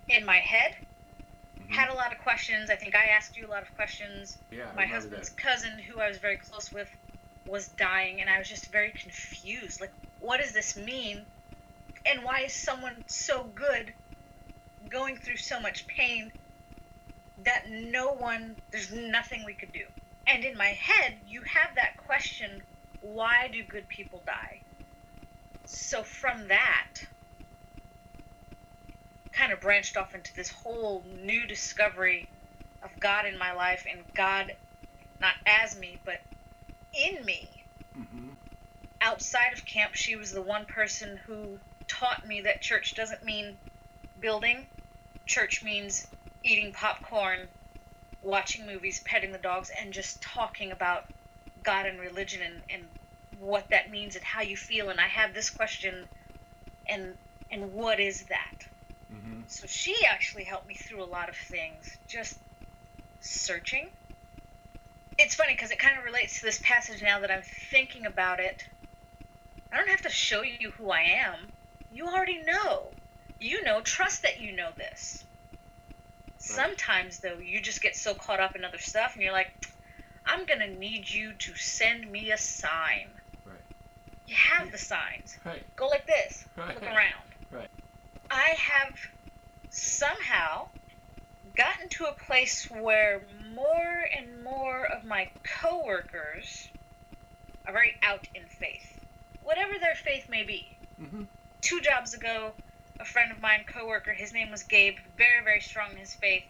in 0.09 0.25
my 0.25 0.39
head. 0.39 0.75
Mm-hmm. 1.57 1.71
Had 1.71 1.89
a 1.89 1.93
lot 1.93 2.11
of 2.11 2.19
questions. 2.19 2.69
I 2.69 2.75
think 2.75 2.93
I 2.93 3.15
asked 3.15 3.37
you 3.37 3.47
a 3.47 3.49
lot 3.49 3.61
of 3.61 3.73
questions. 3.77 4.37
Yeah. 4.51 4.65
My 4.75 4.85
husband's 4.85 5.29
that. 5.29 5.37
cousin, 5.37 5.79
who 5.79 6.01
I 6.01 6.09
was 6.09 6.17
very 6.17 6.35
close 6.35 6.69
with, 6.69 6.89
was 7.47 7.69
dying, 7.69 8.19
and 8.19 8.29
I 8.29 8.39
was 8.39 8.49
just 8.49 8.69
very 8.73 8.91
confused. 8.91 9.79
Like, 9.79 9.93
what 10.19 10.41
does 10.41 10.51
this 10.51 10.75
mean? 10.75 11.21
And 12.05 12.21
why 12.25 12.41
is 12.41 12.53
someone 12.53 13.05
so 13.07 13.45
good 13.55 13.93
going 14.89 15.15
through 15.15 15.37
so 15.37 15.61
much 15.61 15.87
pain 15.87 16.29
that 17.45 17.71
no 17.71 18.11
one, 18.11 18.57
there's 18.71 18.91
nothing 18.91 19.45
we 19.45 19.53
could 19.53 19.71
do? 19.71 19.85
And 20.27 20.43
in 20.43 20.57
my 20.57 20.75
head, 20.77 21.15
you 21.25 21.41
have 21.43 21.73
that 21.75 21.95
question 22.05 22.61
why 23.01 23.47
do 23.47 23.63
good 23.63 23.87
people 23.89 24.21
die? 24.25 24.61
So 25.65 26.03
from 26.03 26.47
that, 26.47 26.87
kind 29.33 29.51
of 29.51 29.61
branched 29.61 29.97
off 29.97 30.13
into 30.13 30.35
this 30.35 30.49
whole 30.49 31.03
new 31.05 31.45
discovery 31.47 32.27
of 32.83 32.91
God 32.99 33.25
in 33.25 33.37
my 33.37 33.53
life 33.53 33.85
and 33.89 34.03
God 34.13 34.53
not 35.21 35.33
as 35.45 35.75
me, 35.77 35.97
but 36.03 36.19
in 36.93 37.23
me. 37.25 37.47
Mhm. 37.95 38.35
Outside 39.01 39.53
of 39.53 39.65
camp, 39.65 39.95
she 39.95 40.15
was 40.15 40.31
the 40.31 40.41
one 40.41 40.65
person 40.65 41.17
who 41.17 41.59
taught 41.87 42.25
me 42.25 42.41
that 42.41 42.61
church 42.61 42.95
doesn't 42.95 43.23
mean 43.23 43.57
building. 44.19 44.67
Church 45.25 45.63
means 45.63 46.07
eating 46.43 46.73
popcorn, 46.73 47.47
watching 48.21 48.65
movies, 48.65 48.99
petting 49.01 49.31
the 49.31 49.37
dogs, 49.37 49.69
and 49.69 49.93
just 49.93 50.21
talking 50.21 50.71
about 50.71 51.05
God 51.63 51.85
and 51.85 51.99
religion 51.99 52.41
and, 52.41 52.61
and 52.69 52.83
what 53.39 53.69
that 53.69 53.91
means 53.91 54.15
and 54.15 54.23
how 54.23 54.41
you 54.41 54.57
feel. 54.57 54.89
And 54.89 54.99
I 54.99 55.07
have 55.07 55.33
this 55.33 55.49
question, 55.49 56.05
and 56.87 57.15
and 57.49 57.73
what 57.73 57.99
is 57.99 58.23
that? 58.25 58.65
Mhm. 59.13 59.49
So 59.49 59.67
she 59.67 59.95
actually 60.09 60.43
helped 60.45 60.67
me 60.67 60.75
through 60.75 61.03
a 61.03 61.05
lot 61.05 61.29
of 61.29 61.35
things, 61.35 61.97
just 62.07 62.37
searching. 63.19 63.89
It's 65.17 65.35
funny 65.35 65.53
because 65.53 65.71
it 65.71 65.79
kind 65.79 65.97
of 65.97 66.03
relates 66.03 66.39
to 66.39 66.45
this 66.45 66.59
passage 66.63 67.01
now 67.01 67.19
that 67.19 67.29
I'm 67.29 67.43
thinking 67.69 68.05
about 68.05 68.39
it. 68.39 68.65
I 69.71 69.77
don't 69.77 69.89
have 69.89 70.01
to 70.03 70.09
show 70.09 70.41
you 70.41 70.71
who 70.71 70.89
I 70.89 71.01
am. 71.01 71.51
You 71.93 72.07
already 72.07 72.41
know. 72.43 72.87
You 73.39 73.63
know, 73.63 73.81
trust 73.81 74.23
that 74.23 74.39
you 74.39 74.51
know 74.51 74.69
this. 74.77 75.23
Sometimes, 76.37 77.19
though, 77.19 77.37
you 77.37 77.61
just 77.61 77.81
get 77.81 77.95
so 77.95 78.13
caught 78.13 78.39
up 78.39 78.55
in 78.55 78.65
other 78.65 78.79
stuff 78.79 79.13
and 79.13 79.23
you're 79.23 79.31
like, 79.31 79.51
I'm 80.25 80.45
going 80.45 80.59
to 80.59 80.67
need 80.67 81.09
you 81.09 81.33
to 81.33 81.55
send 81.55 82.11
me 82.11 82.31
a 82.31 82.37
sign. 82.37 83.07
Right. 83.45 83.55
You 84.27 84.35
have 84.35 84.71
the 84.71 84.77
signs. 84.77 85.37
Right. 85.45 85.63
Go 85.75 85.87
like 85.87 86.05
this. 86.05 86.45
Right. 86.55 86.75
Look 86.75 86.83
around. 86.83 87.25
Right. 87.51 87.69
I 88.29 88.55
have 88.57 88.97
somehow 89.69 90.67
gotten 91.55 91.89
to 91.89 92.05
a 92.05 92.13
place 92.13 92.69
where 92.69 93.21
more 93.53 94.07
and 94.17 94.43
more 94.43 94.85
of 94.85 95.03
my 95.03 95.29
coworkers 95.43 96.69
are 97.65 97.73
very 97.73 97.95
out 98.01 98.27
in 98.33 98.43
faith, 98.43 98.99
whatever 99.43 99.73
their 99.79 99.95
faith 99.95 100.29
may 100.29 100.43
be. 100.43 100.67
Mm-hmm. 101.01 101.23
Two 101.61 101.81
jobs 101.81 102.13
ago, 102.13 102.51
a 102.99 103.05
friend 103.05 103.31
of 103.31 103.41
mine, 103.41 103.65
coworker, 103.67 104.13
his 104.13 104.33
name 104.33 104.51
was 104.51 104.63
Gabe, 104.63 104.97
very 105.17 105.43
very 105.43 105.61
strong 105.61 105.91
in 105.91 105.97
his 105.97 106.13
faith, 106.13 106.43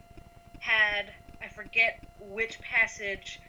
had 0.59 1.11
I 1.41 1.47
forget 1.47 1.99
which 2.29 2.61
passage. 2.61 3.39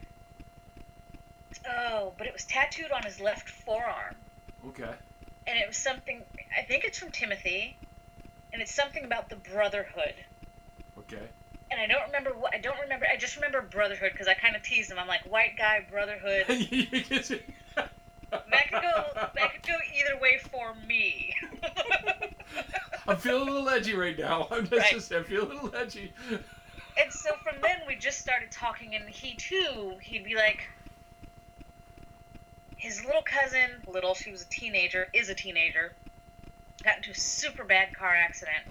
Oh, 1.68 2.12
but 2.18 2.26
it 2.26 2.32
was 2.32 2.44
tattooed 2.44 2.90
on 2.90 3.02
his 3.02 3.20
left 3.20 3.48
forearm 3.48 4.14
Okay. 4.68 4.90
and 5.46 5.58
it 5.58 5.66
was 5.66 5.76
something 5.76 6.22
I 6.58 6.62
think 6.62 6.84
it's 6.84 6.98
from 6.98 7.10
Timothy, 7.10 7.76
and 8.52 8.60
it's 8.62 8.74
something 8.74 9.04
about 9.04 9.28
the 9.30 9.36
brotherhood. 9.36 10.14
Okay. 10.98 11.22
and 11.70 11.80
I 11.80 11.86
don't 11.86 12.04
remember 12.06 12.30
what 12.30 12.54
I 12.54 12.58
don't 12.58 12.78
remember. 12.80 13.06
I 13.10 13.16
just 13.16 13.36
remember 13.36 13.62
Brotherhood 13.62 14.12
because 14.12 14.28
I 14.28 14.34
kind 14.34 14.54
of 14.56 14.62
teased 14.62 14.90
him. 14.90 14.98
I'm 14.98 15.08
like 15.08 15.22
white 15.22 15.56
guy 15.56 15.86
Brotherhood. 15.90 16.44
that 16.48 17.90
could 18.70 18.82
go. 18.82 19.04
That 19.34 19.52
could 19.52 19.66
go 19.66 19.74
either 19.98 20.20
way 20.20 20.38
for 20.50 20.74
me. 20.86 21.34
I'm 23.08 23.16
feeling 23.16 23.48
a 23.48 23.52
little 23.52 23.68
edgy 23.68 23.94
right 23.94 24.18
now. 24.18 24.46
I'm 24.50 24.62
just, 24.68 24.72
Right. 24.72 24.92
just 24.92 25.12
I 25.12 25.22
feel 25.22 25.44
a 25.44 25.48
little 25.48 25.74
edgy. 25.74 26.12
and 26.30 27.10
so 27.12 27.30
from 27.42 27.56
then 27.62 27.78
we 27.86 27.96
just 27.96 28.18
started 28.20 28.50
talking, 28.50 28.94
and 28.94 29.08
he 29.08 29.34
too, 29.34 29.94
he'd 30.02 30.24
be 30.24 30.34
like, 30.36 30.64
his 32.82 33.04
little 33.04 33.22
cousin, 33.22 33.70
little, 33.86 34.12
she 34.12 34.32
was 34.32 34.42
a 34.42 34.48
teenager, 34.50 35.06
is 35.14 35.28
a 35.28 35.36
teenager, 35.36 35.92
got 36.82 36.96
into 36.96 37.12
a 37.12 37.14
super 37.14 37.62
bad 37.62 37.94
car 37.96 38.12
accident, 38.12 38.64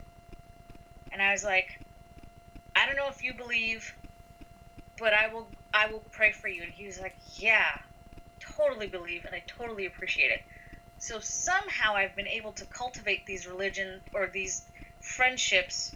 and 1.13 1.21
I 1.21 1.31
was 1.31 1.45
like, 1.45 1.67
I 2.75 2.85
don't 2.85 2.97
know 2.97 3.07
if 3.07 3.23
you 3.23 3.33
believe, 3.33 3.95
but 4.99 5.13
I 5.13 5.33
will, 5.33 5.47
I 5.73 5.87
will 5.87 6.03
pray 6.11 6.33
for 6.33 6.49
you. 6.49 6.61
And 6.63 6.73
he 6.73 6.85
was 6.85 6.99
like, 6.99 7.15
Yeah, 7.37 7.69
totally 8.57 8.87
believe, 8.87 9.23
and 9.25 9.33
I 9.33 9.43
totally 9.47 9.85
appreciate 9.85 10.31
it. 10.31 10.41
So 10.99 11.19
somehow 11.21 11.95
I've 11.95 12.15
been 12.15 12.27
able 12.27 12.51
to 12.53 12.65
cultivate 12.65 13.25
these 13.25 13.47
religion 13.47 14.01
or 14.13 14.27
these 14.27 14.61
friendships 14.99 15.93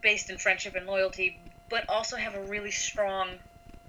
based 0.00 0.30
in 0.30 0.38
friendship 0.38 0.76
and 0.76 0.86
loyalty, 0.86 1.36
but 1.68 1.88
also 1.88 2.16
have 2.16 2.36
a 2.36 2.44
really 2.44 2.70
strong 2.70 3.30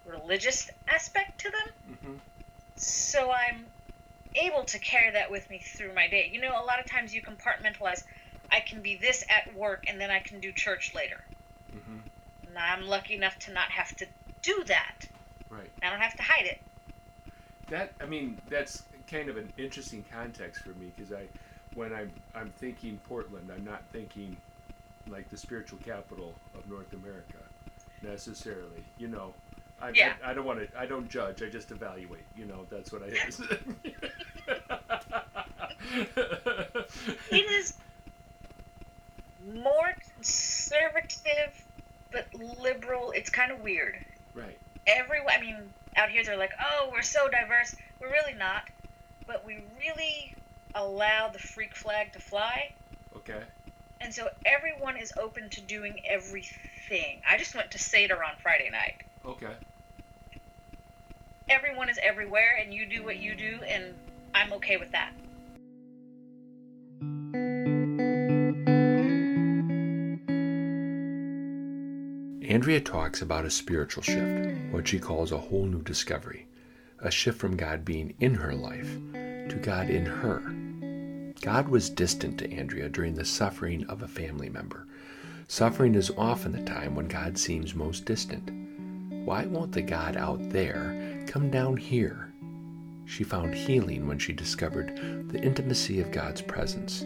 religious 0.05 0.71
aspect 0.87 1.39
to 1.41 1.51
them. 1.51 1.97
hmm 2.03 2.30
So 2.81 3.31
I'm 3.31 3.67
able 4.33 4.63
to 4.63 4.79
carry 4.79 5.11
that 5.11 5.29
with 5.29 5.47
me 5.51 5.59
through 5.59 5.93
my 5.93 6.07
day. 6.07 6.29
You 6.33 6.41
know, 6.41 6.51
a 6.51 6.65
lot 6.65 6.79
of 6.79 6.87
times 6.87 7.13
you 7.13 7.21
compartmentalize. 7.21 8.03
I 8.51 8.59
can 8.59 8.81
be 8.81 8.95
this 8.95 9.23
at 9.29 9.55
work, 9.55 9.85
and 9.87 10.01
then 10.01 10.09
I 10.09 10.19
can 10.19 10.39
do 10.39 10.51
church 10.51 10.93
later. 10.95 11.21
hmm 11.71 11.99
And 12.47 12.57
I'm 12.57 12.87
lucky 12.87 13.13
enough 13.13 13.37
to 13.39 13.53
not 13.53 13.69
have 13.69 13.95
to 13.97 14.07
do 14.41 14.63
that. 14.65 15.07
Right. 15.49 15.69
I 15.83 15.89
don't 15.91 16.01
have 16.01 16.15
to 16.17 16.23
hide 16.23 16.45
it. 16.45 16.59
That 17.69 17.93
I 18.01 18.05
mean, 18.05 18.41
that's 18.49 18.83
kind 19.09 19.29
of 19.29 19.37
an 19.37 19.53
interesting 19.57 20.03
context 20.11 20.63
for 20.63 20.69
me 20.69 20.91
because 20.95 21.13
I, 21.13 21.27
when 21.75 21.93
I'm 21.93 22.11
I'm 22.33 22.49
thinking 22.57 22.99
Portland, 23.07 23.51
I'm 23.55 23.63
not 23.63 23.83
thinking 23.93 24.35
like 25.07 25.29
the 25.29 25.37
spiritual 25.37 25.77
capital 25.85 26.33
of 26.55 26.67
North 26.67 26.91
America 26.93 27.37
necessarily. 28.01 28.83
You 28.97 29.07
know, 29.07 29.33
I 29.81 29.89
Yeah. 29.93 30.13
I, 30.23 30.31
I 30.31 30.33
don't 30.33 30.45
want 30.45 30.59
to 30.59 30.79
I 30.79 30.85
don't 30.85 31.09
judge. 31.09 31.41
I 31.41 31.49
just 31.49 31.71
evaluate. 31.71 32.23
You 32.37 32.45
know, 32.45 32.65
that's 32.69 32.91
what 32.91 33.01
I 33.03 33.07
is. 33.07 33.41
It 37.31 37.51
is 37.51 37.73
more 39.53 39.93
conservative, 40.15 41.65
but 42.11 42.27
liberal. 42.61 43.11
It's 43.11 43.29
kind 43.29 43.51
of 43.51 43.59
weird. 43.61 43.97
right. 44.35 44.57
everyone 44.87 45.33
i 45.37 45.41
mean 45.41 45.57
out 45.97 46.09
here 46.09 46.23
they're 46.23 46.37
like 46.37 46.53
oh 46.63 46.89
we're 46.91 47.01
so 47.01 47.27
diverse 47.29 47.75
we're 47.99 48.09
really 48.11 48.33
not 48.33 48.63
but 49.27 49.45
we 49.45 49.59
really 49.79 50.33
allow 50.75 51.27
the 51.29 51.37
freak 51.39 51.75
flag 51.75 52.11
to 52.13 52.19
fly 52.19 52.71
Okay. 53.15 53.41
and 53.99 54.13
so 54.13 54.27
everyone 54.45 54.95
is 54.97 55.11
open 55.21 55.49
to 55.49 55.61
doing 55.61 56.01
everything 56.05 57.21
i 57.29 57.37
just 57.37 57.53
went 57.55 57.69
to 57.71 57.77
seder 57.79 58.23
on 58.23 58.31
friday 58.41 58.69
night 58.71 59.03
Okay. 59.25 59.53
Everyone 61.51 61.89
is 61.89 61.99
everywhere 62.01 62.57
and 62.63 62.73
you 62.73 62.85
do 62.85 63.03
what 63.03 63.17
you 63.17 63.35
do 63.35 63.59
and 63.67 63.93
i'm 64.33 64.53
okay 64.53 64.77
with 64.77 64.89
that 64.91 65.11
Andrea 72.49 72.81
talks 72.81 73.21
about 73.21 73.45
a 73.45 73.49
spiritual 73.49 74.03
shift, 74.03 74.57
what 74.71 74.87
she 74.87 74.99
calls 74.99 75.31
a 75.31 75.37
whole 75.37 75.65
new 75.65 75.81
discovery, 75.81 76.47
a 76.99 77.09
shift 77.09 77.37
from 77.37 77.55
God 77.55 77.85
being 77.85 78.13
in 78.19 78.33
her 78.35 78.53
life 78.53 78.97
to 79.13 79.57
God 79.61 79.89
in 79.89 80.05
her. 80.05 80.39
God 81.41 81.69
was 81.69 81.89
distant 81.89 82.37
to 82.39 82.51
Andrea 82.51 82.89
during 82.89 83.15
the 83.15 83.23
suffering 83.25 83.85
of 83.85 84.01
a 84.01 84.07
family 84.07 84.49
member. 84.49 84.85
Suffering 85.47 85.95
is 85.95 86.11
often 86.17 86.51
the 86.51 86.61
time 86.63 86.93
when 86.93 87.07
God 87.07 87.37
seems 87.37 87.73
most 87.73 88.03
distant. 88.05 88.49
Why 89.25 89.45
won't 89.45 89.71
the 89.71 89.81
God 89.81 90.17
out 90.17 90.49
there 90.49 91.10
come 91.31 91.49
down 91.49 91.77
here? 91.77 92.29
She 93.05 93.23
found 93.23 93.55
healing 93.55 94.05
when 94.05 94.19
she 94.19 94.33
discovered 94.33 95.29
the 95.29 95.41
intimacy 95.41 96.01
of 96.01 96.11
God's 96.11 96.41
presence. 96.41 97.03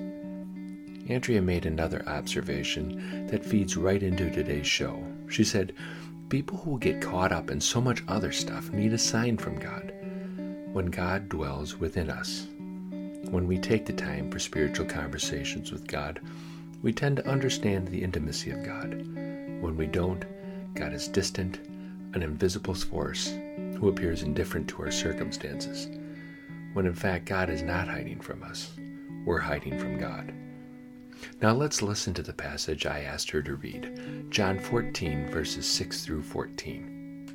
Andrea 1.07 1.43
made 1.43 1.67
another 1.67 2.03
observation 2.07 3.27
that 3.27 3.45
feeds 3.45 3.77
right 3.77 4.01
into 4.01 4.31
today's 4.31 4.65
show. 4.65 5.05
She 5.29 5.43
said, 5.43 5.75
People 6.29 6.57
who 6.57 6.79
get 6.79 7.03
caught 7.03 7.31
up 7.31 7.51
in 7.51 7.61
so 7.61 7.79
much 7.79 8.01
other 8.07 8.31
stuff 8.31 8.71
need 8.71 8.93
a 8.93 8.97
sign 8.97 9.37
from 9.37 9.59
God. 9.59 9.93
When 10.73 10.87
God 10.87 11.29
dwells 11.29 11.77
within 11.77 12.09
us, 12.09 12.47
when 13.29 13.45
we 13.45 13.59
take 13.59 13.85
the 13.85 13.93
time 13.93 14.31
for 14.31 14.39
spiritual 14.39 14.87
conversations 14.87 15.71
with 15.71 15.85
God, 15.85 16.19
we 16.81 16.91
tend 16.91 17.17
to 17.17 17.27
understand 17.27 17.89
the 17.89 18.01
intimacy 18.01 18.49
of 18.49 18.65
God. 18.65 18.89
When 19.61 19.77
we 19.77 19.85
don't, 19.85 20.25
God 20.73 20.93
is 20.93 21.07
distant, 21.07 21.59
an 22.15 22.23
invisible 22.23 22.73
force 22.73 23.31
who 23.85 23.91
appears 23.91 24.23
indifferent 24.23 24.67
to 24.67 24.81
our 24.81 24.89
circumstances. 24.89 25.87
When 26.73 26.87
in 26.87 26.95
fact, 26.95 27.25
God 27.25 27.51
is 27.51 27.61
not 27.61 27.87
hiding 27.87 28.19
from 28.19 28.41
us, 28.41 28.71
we're 29.27 29.37
hiding 29.37 29.77
from 29.77 29.99
God. 29.99 30.33
Now 31.39 31.51
let's 31.51 31.83
listen 31.83 32.11
to 32.15 32.23
the 32.23 32.33
passage 32.33 32.87
I 32.87 33.01
asked 33.01 33.29
her 33.29 33.43
to 33.43 33.57
read 33.57 34.25
John 34.31 34.57
14, 34.57 35.27
verses 35.27 35.67
6 35.67 36.03
through 36.03 36.23
14. 36.23 37.27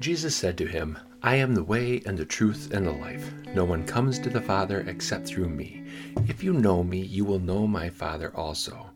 Jesus 0.00 0.34
said 0.34 0.58
to 0.58 0.66
him, 0.66 0.98
I 1.22 1.36
am 1.36 1.54
the 1.54 1.62
way 1.62 2.02
and 2.04 2.18
the 2.18 2.24
truth 2.24 2.72
and 2.74 2.84
the 2.84 2.90
life. 2.90 3.32
No 3.54 3.64
one 3.64 3.86
comes 3.86 4.18
to 4.18 4.28
the 4.28 4.40
Father 4.40 4.80
except 4.88 5.28
through 5.28 5.50
me. 5.50 5.84
If 6.26 6.42
you 6.42 6.52
know 6.52 6.82
me, 6.82 6.98
you 6.98 7.24
will 7.24 7.38
know 7.38 7.68
my 7.68 7.90
Father 7.90 8.32
also. 8.34 8.90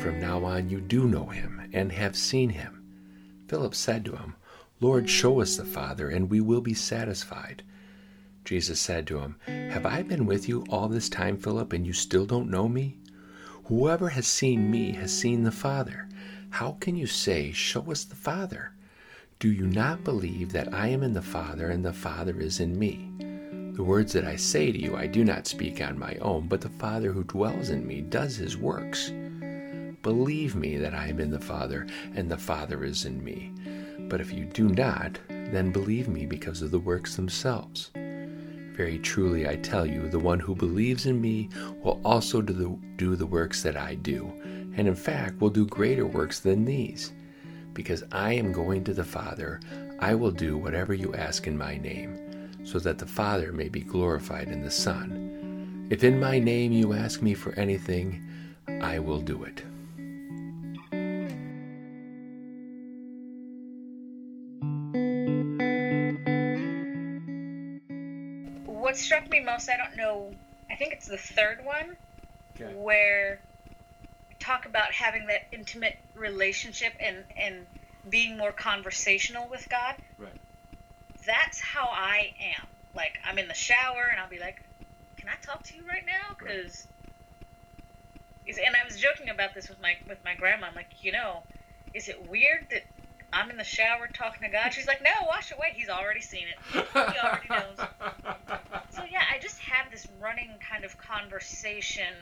From 0.00 0.20
now 0.20 0.44
on, 0.44 0.70
you 0.70 0.80
do 0.80 1.06
know 1.06 1.26
him 1.26 1.68
and 1.72 1.92
have 1.92 2.16
seen 2.16 2.50
him. 2.50 2.82
Philip 3.48 3.74
said 3.74 4.04
to 4.06 4.16
him, 4.16 4.34
Lord, 4.80 5.08
show 5.08 5.40
us 5.40 5.56
the 5.56 5.64
Father, 5.64 6.08
and 6.08 6.30
we 6.30 6.40
will 6.40 6.60
be 6.60 6.74
satisfied. 6.74 7.62
Jesus 8.44 8.80
said 8.80 9.06
to 9.06 9.18
him, 9.20 9.36
Have 9.46 9.86
I 9.86 10.02
been 10.02 10.26
with 10.26 10.48
you 10.48 10.64
all 10.68 10.88
this 10.88 11.08
time, 11.08 11.36
Philip, 11.36 11.72
and 11.72 11.86
you 11.86 11.92
still 11.92 12.26
don't 12.26 12.50
know 12.50 12.68
me? 12.68 12.98
Whoever 13.66 14.08
has 14.08 14.26
seen 14.26 14.70
me 14.70 14.92
has 14.92 15.16
seen 15.16 15.44
the 15.44 15.52
Father. 15.52 16.08
How 16.50 16.72
can 16.80 16.96
you 16.96 17.06
say, 17.06 17.52
Show 17.52 17.90
us 17.92 18.04
the 18.04 18.16
Father? 18.16 18.72
Do 19.38 19.52
you 19.52 19.66
not 19.66 20.04
believe 20.04 20.52
that 20.52 20.72
I 20.74 20.88
am 20.88 21.02
in 21.02 21.12
the 21.12 21.22
Father 21.22 21.68
and 21.68 21.84
the 21.84 21.92
Father 21.92 22.40
is 22.40 22.60
in 22.60 22.78
me? 22.78 23.10
The 23.74 23.84
words 23.84 24.12
that 24.12 24.24
I 24.24 24.36
say 24.36 24.72
to 24.72 24.78
you 24.78 24.96
I 24.96 25.06
do 25.06 25.24
not 25.24 25.46
speak 25.46 25.80
on 25.80 25.98
my 25.98 26.16
own, 26.16 26.48
but 26.48 26.60
the 26.60 26.68
Father 26.68 27.12
who 27.12 27.24
dwells 27.24 27.70
in 27.70 27.86
me 27.86 28.00
does 28.00 28.36
his 28.36 28.56
works. 28.56 29.12
Believe 30.02 30.56
me 30.56 30.76
that 30.78 30.94
I 30.94 31.06
am 31.06 31.20
in 31.20 31.30
the 31.30 31.38
Father 31.38 31.86
and 32.16 32.28
the 32.28 32.36
Father 32.36 32.82
is 32.82 33.04
in 33.04 33.22
me. 33.22 33.52
But 34.08 34.20
if 34.20 34.32
you 34.32 34.44
do 34.44 34.68
not, 34.68 35.16
then 35.28 35.70
believe 35.70 36.08
me 36.08 36.26
because 36.26 36.60
of 36.60 36.72
the 36.72 36.78
works 36.80 37.14
themselves. 37.14 37.92
Very 37.94 38.98
truly 38.98 39.48
I 39.48 39.56
tell 39.56 39.86
you, 39.86 40.08
the 40.08 40.18
one 40.18 40.40
who 40.40 40.56
believes 40.56 41.06
in 41.06 41.20
me 41.20 41.50
will 41.84 42.00
also 42.04 42.42
do 42.42 42.52
the, 42.52 42.78
do 42.96 43.14
the 43.14 43.26
works 43.26 43.62
that 43.62 43.76
I 43.76 43.94
do, 43.94 44.32
and 44.76 44.88
in 44.88 44.96
fact 44.96 45.40
will 45.40 45.50
do 45.50 45.66
greater 45.66 46.06
works 46.06 46.40
than 46.40 46.64
these. 46.64 47.12
Because 47.72 48.02
I 48.10 48.32
am 48.32 48.50
going 48.50 48.82
to 48.84 48.94
the 48.94 49.04
Father, 49.04 49.60
I 50.00 50.16
will 50.16 50.32
do 50.32 50.58
whatever 50.58 50.94
you 50.94 51.14
ask 51.14 51.46
in 51.46 51.56
my 51.56 51.76
name, 51.78 52.64
so 52.64 52.80
that 52.80 52.98
the 52.98 53.06
Father 53.06 53.52
may 53.52 53.68
be 53.68 53.80
glorified 53.80 54.48
in 54.48 54.62
the 54.62 54.70
Son. 54.70 55.86
If 55.90 56.02
in 56.02 56.18
my 56.18 56.40
name 56.40 56.72
you 56.72 56.92
ask 56.92 57.22
me 57.22 57.34
for 57.34 57.52
anything, 57.52 58.20
I 58.80 58.98
will 58.98 59.20
do 59.20 59.44
it. 59.44 59.62
What 68.92 68.98
struck 68.98 69.28
me 69.30 69.40
most 69.40 69.70
i 69.70 69.76
don't 69.76 69.96
know 69.96 70.30
i 70.70 70.74
think 70.76 70.92
it's 70.92 71.06
the 71.06 71.16
third 71.16 71.64
one 71.64 71.96
Okay. 72.60 72.74
where 72.74 73.40
talk 74.38 74.66
about 74.66 74.92
having 74.92 75.26
that 75.28 75.46
intimate 75.52 75.96
relationship 76.14 76.92
and 77.00 77.24
and 77.36 77.66
being 78.10 78.36
more 78.36 78.52
conversational 78.52 79.48
with 79.48 79.66
God. 79.70 79.94
Right. 80.18 80.32
That's 81.24 81.60
how 81.60 81.86
I 81.88 82.32
am. 82.40 82.66
Like 82.94 83.12
I'm 83.24 83.38
in 83.38 83.48
the 83.48 83.54
shower 83.54 84.08
and 84.10 84.20
I'll 84.20 84.28
be 84.28 84.38
like, 84.38 84.60
"Can 85.16 85.30
I 85.30 85.36
talk 85.40 85.62
to 85.68 85.76
you 85.76 85.82
right 85.88 86.04
now?" 86.04 86.36
Right. 86.44 86.56
Because 86.56 86.86
and 88.66 88.76
I 88.76 88.84
was 88.84 89.00
joking 89.00 89.30
about 89.30 89.54
this 89.54 89.70
with 89.70 89.80
my 89.80 89.94
with 90.06 90.18
my 90.24 90.34
grandma. 90.34 90.66
I'm 90.66 90.74
like, 90.74 90.90
you 91.00 91.12
know, 91.12 91.44
is 91.94 92.08
it 92.08 92.28
weird 92.28 92.66
that 92.70 92.82
I'm 93.32 93.48
in 93.50 93.56
the 93.56 93.64
shower 93.64 94.08
talking 94.12 94.42
to 94.42 94.52
God? 94.52 94.74
She's 94.74 94.86
like, 94.86 95.02
no, 95.02 95.10
wash 95.26 95.52
away. 95.52 95.68
He's 95.74 95.88
already 95.88 96.20
seen 96.20 96.46
it. 96.48 96.84
He 96.92 97.18
already 97.18 97.48
knows. 97.48 97.78
I 99.32 99.38
just 99.38 99.60
have 99.60 99.90
this 99.90 100.06
running 100.20 100.50
kind 100.60 100.84
of 100.84 100.98
conversation 100.98 102.12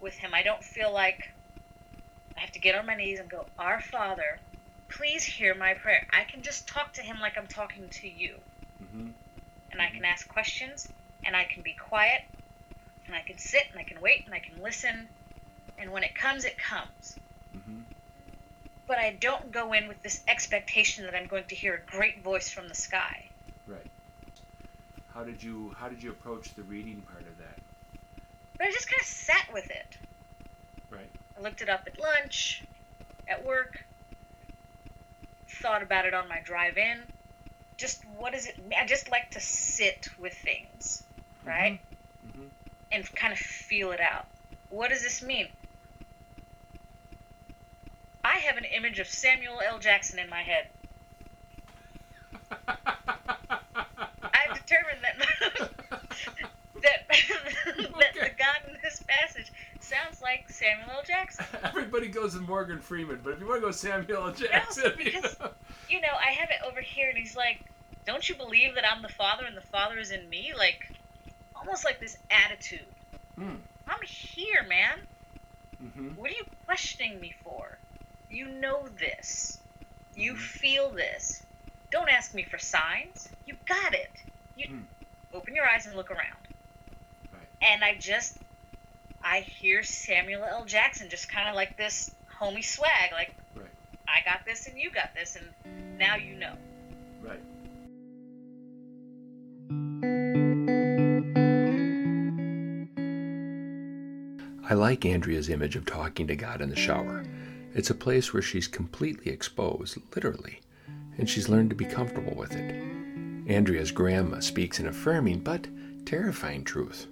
with 0.00 0.14
him. 0.14 0.32
I 0.32 0.44
don't 0.44 0.62
feel 0.62 0.92
like 0.92 1.32
I 2.36 2.40
have 2.40 2.52
to 2.52 2.60
get 2.60 2.76
on 2.76 2.86
my 2.86 2.94
knees 2.94 3.18
and 3.18 3.28
go, 3.28 3.46
Our 3.58 3.80
Father, 3.80 4.38
please 4.88 5.24
hear 5.24 5.52
my 5.56 5.74
prayer. 5.74 6.06
I 6.12 6.22
can 6.22 6.42
just 6.42 6.68
talk 6.68 6.92
to 6.92 7.02
him 7.02 7.16
like 7.20 7.36
I'm 7.36 7.48
talking 7.48 7.88
to 7.88 8.08
you. 8.08 8.36
Mm-hmm. 8.80 9.08
And 9.72 9.82
I 9.82 9.90
can 9.90 10.04
ask 10.04 10.28
questions, 10.28 10.88
and 11.24 11.34
I 11.34 11.42
can 11.42 11.62
be 11.62 11.72
quiet, 11.72 12.22
and 13.06 13.16
I 13.16 13.22
can 13.22 13.36
sit, 13.36 13.64
and 13.72 13.80
I 13.80 13.82
can 13.82 14.00
wait, 14.00 14.24
and 14.24 14.32
I 14.32 14.38
can 14.38 14.62
listen. 14.62 15.08
And 15.76 15.90
when 15.90 16.04
it 16.04 16.14
comes, 16.14 16.44
it 16.44 16.56
comes. 16.56 17.18
Mm-hmm. 17.56 17.80
But 18.86 18.98
I 18.98 19.18
don't 19.20 19.50
go 19.50 19.72
in 19.72 19.88
with 19.88 20.00
this 20.04 20.22
expectation 20.28 21.04
that 21.06 21.16
I'm 21.16 21.26
going 21.26 21.46
to 21.48 21.56
hear 21.56 21.74
a 21.74 21.90
great 21.90 22.22
voice 22.22 22.48
from 22.48 22.68
the 22.68 22.76
sky. 22.76 23.27
How 25.18 25.24
did 25.24 25.42
you 25.42 25.74
How 25.76 25.88
did 25.88 26.00
you 26.00 26.10
approach 26.10 26.54
the 26.54 26.62
reading 26.62 27.02
part 27.10 27.22
of 27.22 27.38
that? 27.38 27.58
But 28.56 28.68
I 28.68 28.70
just 28.70 28.88
kind 28.88 29.00
of 29.00 29.06
sat 29.06 29.52
with 29.52 29.68
it. 29.68 29.98
Right. 30.92 31.10
I 31.36 31.42
looked 31.42 31.60
it 31.60 31.68
up 31.68 31.88
at 31.88 31.98
lunch, 31.98 32.62
at 33.26 33.44
work, 33.44 33.84
thought 35.48 35.82
about 35.82 36.06
it 36.06 36.14
on 36.14 36.28
my 36.28 36.40
drive 36.44 36.78
in. 36.78 37.02
Just 37.76 38.04
what 38.16 38.32
does 38.32 38.46
it 38.46 38.60
I 38.80 38.86
just 38.86 39.10
like 39.10 39.32
to 39.32 39.40
sit 39.40 40.08
with 40.20 40.34
things, 40.34 41.02
right? 41.44 41.80
Mm-hmm. 42.24 42.46
And 42.92 43.14
kind 43.16 43.32
of 43.32 43.40
feel 43.40 43.90
it 43.90 44.00
out. 44.00 44.26
What 44.70 44.90
does 44.90 45.02
this 45.02 45.20
mean? 45.20 45.48
I 48.22 48.36
have 48.36 48.56
an 48.56 48.66
image 48.66 49.00
of 49.00 49.08
Samuel 49.08 49.60
L. 49.66 49.80
Jackson 49.80 50.20
in 50.20 50.30
my 50.30 50.42
head. 50.42 50.68
Determined 54.68 54.98
that 55.02 55.18
that, 56.82 57.08
that 57.08 58.14
the 58.14 58.30
God 58.38 58.56
in 58.68 58.76
this 58.82 59.02
passage 59.08 59.50
sounds 59.80 60.20
like 60.20 60.50
Samuel 60.50 60.90
L. 60.90 61.02
Jackson. 61.06 61.46
Everybody 61.64 62.08
goes 62.08 62.34
to 62.34 62.40
Morgan 62.40 62.78
Freeman, 62.78 63.20
but 63.24 63.32
if 63.34 63.40
you 63.40 63.46
want 63.48 63.60
to 63.62 63.66
go 63.66 63.70
Samuel 63.70 64.26
L. 64.26 64.32
Jackson, 64.32 64.92
you 64.98 65.04
because- 65.04 65.38
know. 65.40 65.50
you 65.88 66.00
know, 66.02 66.08
I 66.22 66.32
have 66.32 66.50
it 66.50 66.56
over 66.66 66.80
here, 66.82 67.08
and 67.08 67.16
he's 67.16 67.34
like, 67.36 67.60
"Don't 68.06 68.28
you 68.28 68.34
believe 68.34 68.74
that 68.74 68.84
I'm 68.90 69.00
the 69.02 69.08
Father 69.08 69.44
and 69.46 69.56
the 69.56 69.62
Father 69.62 69.98
is 69.98 70.10
in 70.10 70.28
me?" 70.28 70.52
Like, 70.56 70.90
almost 71.56 71.84
like 71.84 71.98
this 72.00 72.18
attitude. 72.30 72.84
Hmm. 73.36 73.54
I'm 73.86 74.02
here, 74.02 74.66
man. 74.68 74.98
Mm-hmm. 75.82 76.08
What 76.16 76.30
are 76.30 76.34
you 76.34 76.44
questioning 76.66 77.20
me 77.20 77.34
for? 77.42 77.78
You 78.30 78.48
know 78.48 78.86
this. 78.98 79.58
You 80.14 80.34
Mhm. 80.34 80.38
feel 80.38 80.90
this. 80.90 81.42
Don't 81.90 82.10
ask 82.10 82.34
me 82.34 82.42
for 82.42 82.58
signs. 82.58 83.30
You 83.46 83.56
got 83.66 83.94
it. 83.94 84.10
You 84.58 84.66
Hmm. 84.68 84.82
open 85.32 85.54
your 85.54 85.66
eyes 85.68 85.86
and 85.86 85.94
look 85.94 86.10
around. 86.10 86.36
Right. 87.32 87.48
And 87.62 87.84
I 87.84 87.94
just, 87.94 88.38
I 89.22 89.40
hear 89.40 89.82
Samuel 89.84 90.42
L. 90.44 90.64
Jackson 90.64 91.08
just 91.08 91.30
kind 91.30 91.48
of 91.48 91.54
like 91.54 91.76
this 91.76 92.10
homie 92.40 92.64
swag, 92.64 93.12
like, 93.12 93.34
Right. 93.54 93.70
I 94.08 94.20
got 94.24 94.44
this 94.44 94.66
and 94.66 94.76
you 94.78 94.90
got 94.90 95.14
this, 95.14 95.36
and 95.36 95.98
now 95.98 96.16
you 96.16 96.34
know. 96.34 96.56
Right. 97.22 97.40
I 104.70 104.74
like 104.74 105.06
Andrea's 105.06 105.48
image 105.48 105.76
of 105.76 105.86
talking 105.86 106.26
to 106.26 106.36
God 106.36 106.60
in 106.60 106.68
the 106.68 106.76
shower. 106.76 107.24
It's 107.74 107.90
a 107.90 107.94
place 107.94 108.32
where 108.32 108.42
she's 108.42 108.68
completely 108.68 109.32
exposed, 109.32 109.96
literally, 110.14 110.60
and 111.16 111.28
she's 111.28 111.48
learned 111.48 111.70
to 111.70 111.76
be 111.76 111.84
comfortable 111.86 112.34
with 112.34 112.52
it. 112.52 112.97
Andrea's 113.48 113.90
grandma 113.90 114.40
speaks 114.40 114.78
an 114.78 114.86
affirming 114.88 115.38
but 115.38 115.66
terrifying 116.04 116.62
truth. 116.62 117.06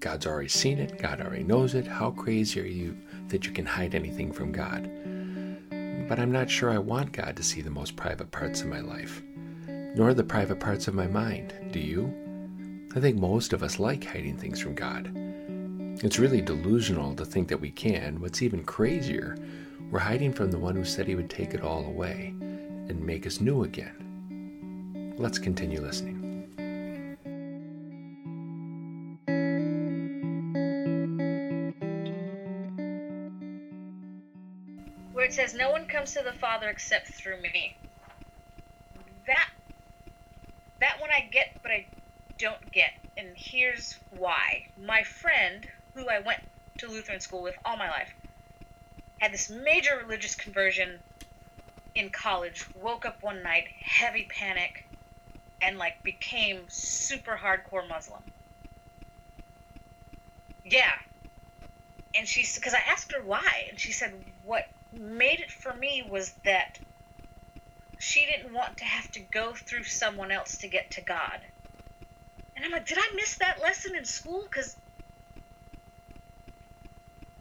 God's 0.00 0.26
already 0.26 0.48
seen 0.48 0.78
it, 0.78 0.98
God 0.98 1.20
already 1.20 1.42
knows 1.42 1.74
it. 1.74 1.86
How 1.86 2.12
crazy 2.12 2.60
are 2.60 2.66
you 2.66 2.96
that 3.28 3.46
you 3.46 3.52
can 3.52 3.66
hide 3.66 3.94
anything 3.94 4.32
from 4.32 4.52
God? 4.52 4.90
But 6.08 6.18
I'm 6.18 6.32
not 6.32 6.48
sure 6.48 6.70
I 6.70 6.78
want 6.78 7.12
God 7.12 7.36
to 7.36 7.42
see 7.42 7.60
the 7.60 7.68
most 7.68 7.94
private 7.94 8.30
parts 8.30 8.62
of 8.62 8.68
my 8.68 8.80
life, 8.80 9.22
nor 9.66 10.14
the 10.14 10.24
private 10.24 10.60
parts 10.60 10.88
of 10.88 10.94
my 10.94 11.06
mind. 11.06 11.52
Do 11.72 11.78
you? 11.78 12.10
I 12.94 13.00
think 13.00 13.18
most 13.18 13.52
of 13.52 13.62
us 13.62 13.78
like 13.78 14.06
hiding 14.06 14.38
things 14.38 14.58
from 14.58 14.74
God. 14.74 15.10
It's 16.02 16.18
really 16.18 16.40
delusional 16.40 17.14
to 17.16 17.26
think 17.26 17.48
that 17.48 17.60
we 17.60 17.70
can. 17.70 18.18
What's 18.18 18.40
even 18.40 18.64
crazier, 18.64 19.36
we're 19.90 19.98
hiding 19.98 20.32
from 20.32 20.50
the 20.50 20.58
one 20.58 20.74
who 20.74 20.84
said 20.84 21.06
he 21.06 21.16
would 21.16 21.28
take 21.28 21.52
it 21.52 21.60
all 21.60 21.84
away 21.84 22.34
and 22.40 22.98
make 23.04 23.26
us 23.26 23.42
new 23.42 23.64
again. 23.64 24.05
Let's 25.18 25.38
continue 25.38 25.80
listening. 25.80 26.22
Where 35.12 35.24
it 35.24 35.32
says, 35.32 35.54
"No 35.54 35.70
one 35.70 35.86
comes 35.86 36.12
to 36.12 36.22
the 36.22 36.34
Father 36.34 36.68
except 36.68 37.08
through 37.08 37.40
me." 37.40 37.76
That, 39.26 39.48
that 40.80 41.00
one 41.00 41.10
I 41.10 41.22
get, 41.32 41.62
but 41.62 41.72
I 41.72 41.86
don't 42.38 42.70
get, 42.70 42.92
and 43.16 43.34
here's 43.34 43.98
why. 44.10 44.68
My 44.76 45.02
friend, 45.02 45.66
who 45.94 46.10
I 46.10 46.18
went 46.20 46.42
to 46.78 46.88
Lutheran 46.88 47.20
school 47.20 47.42
with 47.42 47.56
all 47.64 47.78
my 47.78 47.88
life, 47.88 48.12
had 49.18 49.32
this 49.32 49.48
major 49.48 49.96
religious 49.96 50.34
conversion 50.34 51.00
in 51.94 52.10
college. 52.10 52.66
Woke 52.74 53.06
up 53.06 53.22
one 53.22 53.42
night, 53.42 53.68
heavy 53.80 54.28
panic, 54.30 54.85
and 55.60 55.78
like 55.78 56.02
became 56.02 56.60
super 56.68 57.38
hardcore 57.42 57.88
Muslim. 57.88 58.22
Yeah, 60.64 60.92
and 62.14 62.26
she's 62.26 62.56
because 62.56 62.74
I 62.74 62.80
asked 62.90 63.12
her 63.12 63.22
why, 63.22 63.66
and 63.68 63.78
she 63.78 63.92
said 63.92 64.12
what 64.44 64.68
made 64.92 65.40
it 65.40 65.50
for 65.50 65.74
me 65.74 66.06
was 66.08 66.32
that 66.44 66.78
she 67.98 68.26
didn't 68.26 68.52
want 68.52 68.76
to 68.78 68.84
have 68.84 69.10
to 69.12 69.20
go 69.20 69.52
through 69.52 69.84
someone 69.84 70.30
else 70.30 70.58
to 70.58 70.68
get 70.68 70.90
to 70.92 71.00
God. 71.00 71.40
And 72.54 72.64
I'm 72.64 72.70
like, 72.70 72.86
did 72.86 72.98
I 72.98 73.14
miss 73.14 73.36
that 73.36 73.60
lesson 73.60 73.94
in 73.94 74.04
school? 74.04 74.46
Because 74.50 74.76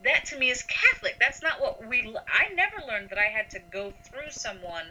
that 0.04 0.25
to 0.25 0.38
me 0.38 0.49
is 0.49 0.63
Catholic. 0.63 1.17
That's 1.19 1.41
not 1.41 1.60
what 1.60 1.86
we. 1.86 2.15
I 2.28 2.54
never 2.54 2.78
learned 2.88 3.10
that 3.10 3.17
I 3.17 3.25
had 3.25 3.49
to 3.51 3.60
go 3.60 3.93
through 4.04 4.32
someone 4.32 4.86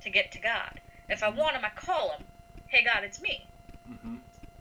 to 0.00 0.10
get 0.10 0.32
to 0.32 0.40
God. 0.40 0.80
If 1.08 1.22
I 1.22 1.28
mm-hmm. 1.28 1.38
want 1.38 1.56
him, 1.56 1.64
I 1.64 1.70
call 1.70 2.12
him. 2.12 2.24
Hey, 2.74 2.82
God, 2.82 3.04
it's 3.04 3.22
me. 3.22 3.46
Mm-hmm. 3.88 4.16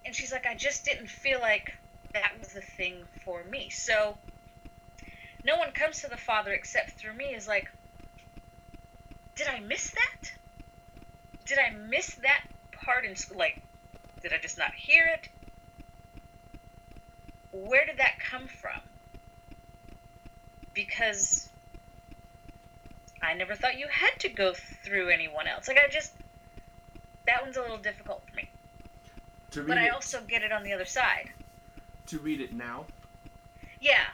And 0.06 0.14
she's 0.14 0.32
like, 0.32 0.46
I 0.46 0.54
just 0.54 0.86
didn't 0.86 1.10
feel 1.10 1.40
like 1.40 1.74
that 2.14 2.34
was 2.40 2.50
the 2.50 2.62
thing 2.62 2.98
for 3.26 3.44
me. 3.44 3.72
So 3.72 4.16
no 5.44 5.58
one 5.58 5.72
comes 5.72 6.02
to 6.02 6.08
the 6.08 6.18
Father 6.18 6.52
except 6.52 6.92
through 6.92 7.16
me 7.16 7.34
is 7.34 7.48
like, 7.48 7.72
did 9.36 9.48
I 9.48 9.62
miss 9.62 9.90
that? 9.90 10.32
Did 11.48 11.58
I 11.58 11.72
miss 11.72 12.14
that 12.22 12.44
part 12.72 13.04
in 13.04 13.16
school? 13.16 13.40
Like, 13.40 13.60
did 14.22 14.32
I 14.32 14.38
just 14.38 14.60
not 14.60 14.76
hear 14.76 15.08
it? 15.08 15.30
Where 17.52 17.84
did 17.84 17.98
that 17.98 18.20
come 18.30 18.46
from? 18.46 18.80
Because 20.76 21.50
I 23.24 23.34
never 23.34 23.56
thought 23.56 23.80
you 23.80 23.88
had 23.88 24.20
to 24.20 24.30
go 24.30 24.54
through 24.86 25.10
anyone 25.10 25.48
else. 25.48 25.68
Like, 25.68 25.80
I 25.84 25.92
just, 25.92 26.14
that 27.26 27.42
one's 27.44 27.58
a 27.58 27.62
little 27.62 27.78
difficult 27.78 28.24
for 28.30 28.36
me. 28.36 28.50
To 29.52 29.62
read 29.62 29.68
But 29.68 29.78
I 29.78 29.86
it, 29.88 29.94
also 29.94 30.22
get 30.28 30.42
it 30.44 30.52
on 30.52 30.64
the 30.64 30.74
other 30.74 30.86
side. 30.86 31.32
to 32.08 32.20
read 32.20 32.42
it 32.42 32.54
now. 32.54 32.86
Yeah. 33.80 34.06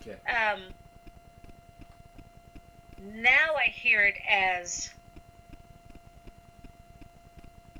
Okay. 0.00 0.16
Um, 0.30 0.60
now 3.02 3.54
I 3.56 3.70
hear 3.70 4.02
it 4.02 4.16
as 4.28 4.90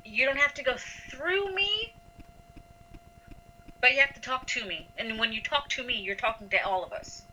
you 0.03 0.25
don't 0.25 0.37
have 0.37 0.53
to 0.55 0.63
go 0.63 0.75
through 1.09 1.53
me, 1.53 1.93
but 3.81 3.93
you 3.93 3.99
have 3.99 4.13
to 4.13 4.21
talk 4.21 4.45
to 4.47 4.65
me. 4.65 4.87
And 4.97 5.17
when 5.19 5.33
you 5.33 5.41
talk 5.41 5.69
to 5.69 5.83
me, 5.83 5.95
you're 5.99 6.15
talking 6.15 6.49
to 6.49 6.57
all 6.65 6.83
of 6.83 6.93
us 6.93 7.23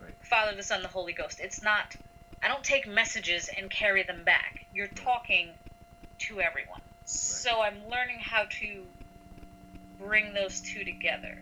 Right. 0.00 0.14
Father, 0.22 0.56
the 0.56 0.62
Son, 0.62 0.80
the 0.82 0.88
Holy 0.88 1.12
Ghost. 1.12 1.40
It's 1.40 1.62
not, 1.62 1.94
I 2.42 2.48
don't 2.48 2.64
take 2.64 2.86
messages 2.86 3.50
and 3.54 3.70
carry 3.70 4.02
them 4.02 4.24
back. 4.24 4.64
You're 4.74 4.88
talking 4.88 5.50
to 6.20 6.40
everyone. 6.40 6.80
So 7.06 7.62
I'm 7.62 7.78
learning 7.90 8.18
how 8.20 8.44
to 8.60 8.82
bring 9.98 10.32
those 10.32 10.60
two 10.60 10.84
together. 10.84 11.38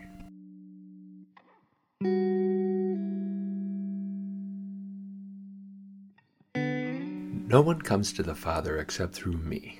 No 6.55 7.61
one 7.61 7.81
comes 7.81 8.13
to 8.13 8.23
the 8.23 8.35
Father 8.35 8.77
except 8.77 9.13
through 9.13 9.37
me. 9.37 9.79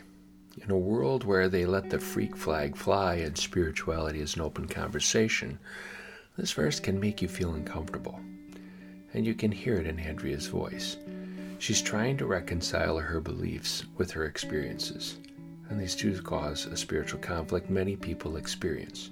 In 0.61 0.71
a 0.71 0.77
world 0.77 1.23
where 1.23 1.47
they 1.47 1.65
let 1.65 1.89
the 1.89 1.99
freak 1.99 2.35
flag 2.35 2.75
fly 2.75 3.15
and 3.15 3.37
spirituality 3.37 4.19
is 4.19 4.35
an 4.35 4.41
open 4.41 4.67
conversation, 4.67 5.59
this 6.35 6.51
verse 6.51 6.79
can 6.79 6.99
make 6.99 7.21
you 7.21 7.27
feel 7.27 7.53
uncomfortable. 7.53 8.19
And 9.13 9.25
you 9.25 9.33
can 9.33 9.51
hear 9.51 9.75
it 9.75 9.87
in 9.87 9.99
Andrea's 9.99 10.47
voice. 10.47 10.97
She's 11.59 11.81
trying 11.81 12.15
to 12.17 12.25
reconcile 12.25 12.97
her 12.97 13.19
beliefs 13.19 13.83
with 13.97 14.11
her 14.11 14.23
experiences, 14.23 15.17
and 15.69 15.77
these 15.77 15.93
two 15.93 16.19
cause 16.21 16.65
a 16.65 16.77
spiritual 16.77 17.19
conflict 17.19 17.69
many 17.69 17.97
people 17.97 18.37
experience. 18.37 19.09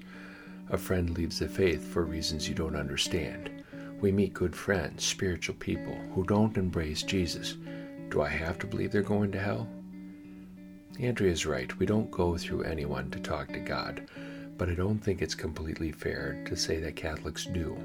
A 0.69 0.77
friend 0.77 1.09
leaves 1.09 1.39
the 1.39 1.49
faith 1.49 1.85
for 1.85 2.05
reasons 2.05 2.47
you 2.47 2.55
don't 2.55 2.77
understand, 2.77 3.63
We 3.99 4.13
meet 4.13 4.33
good 4.33 4.55
friends, 4.55 5.03
spiritual 5.03 5.55
people 5.55 5.95
who 6.13 6.23
don't 6.23 6.55
embrace 6.57 7.03
Jesus. 7.03 7.57
Do 8.09 8.21
I 8.21 8.29
have 8.29 8.57
to 8.59 8.67
believe 8.67 8.91
they're 8.91 9.01
going 9.01 9.31
to 9.33 9.39
hell? 9.39 9.67
Andrea's 10.99 11.45
right. 11.45 11.77
We 11.77 11.85
don't 11.85 12.09
go 12.11 12.37
through 12.37 12.63
anyone 12.63 13.11
to 13.11 13.19
talk 13.19 13.49
to 13.49 13.59
God, 13.59 14.07
but 14.57 14.69
I 14.69 14.73
don't 14.73 14.99
think 14.99 15.21
it's 15.21 15.35
completely 15.35 15.91
fair 15.91 16.43
to 16.45 16.55
say 16.55 16.79
that 16.79 16.95
Catholics 16.95 17.45
do. 17.45 17.77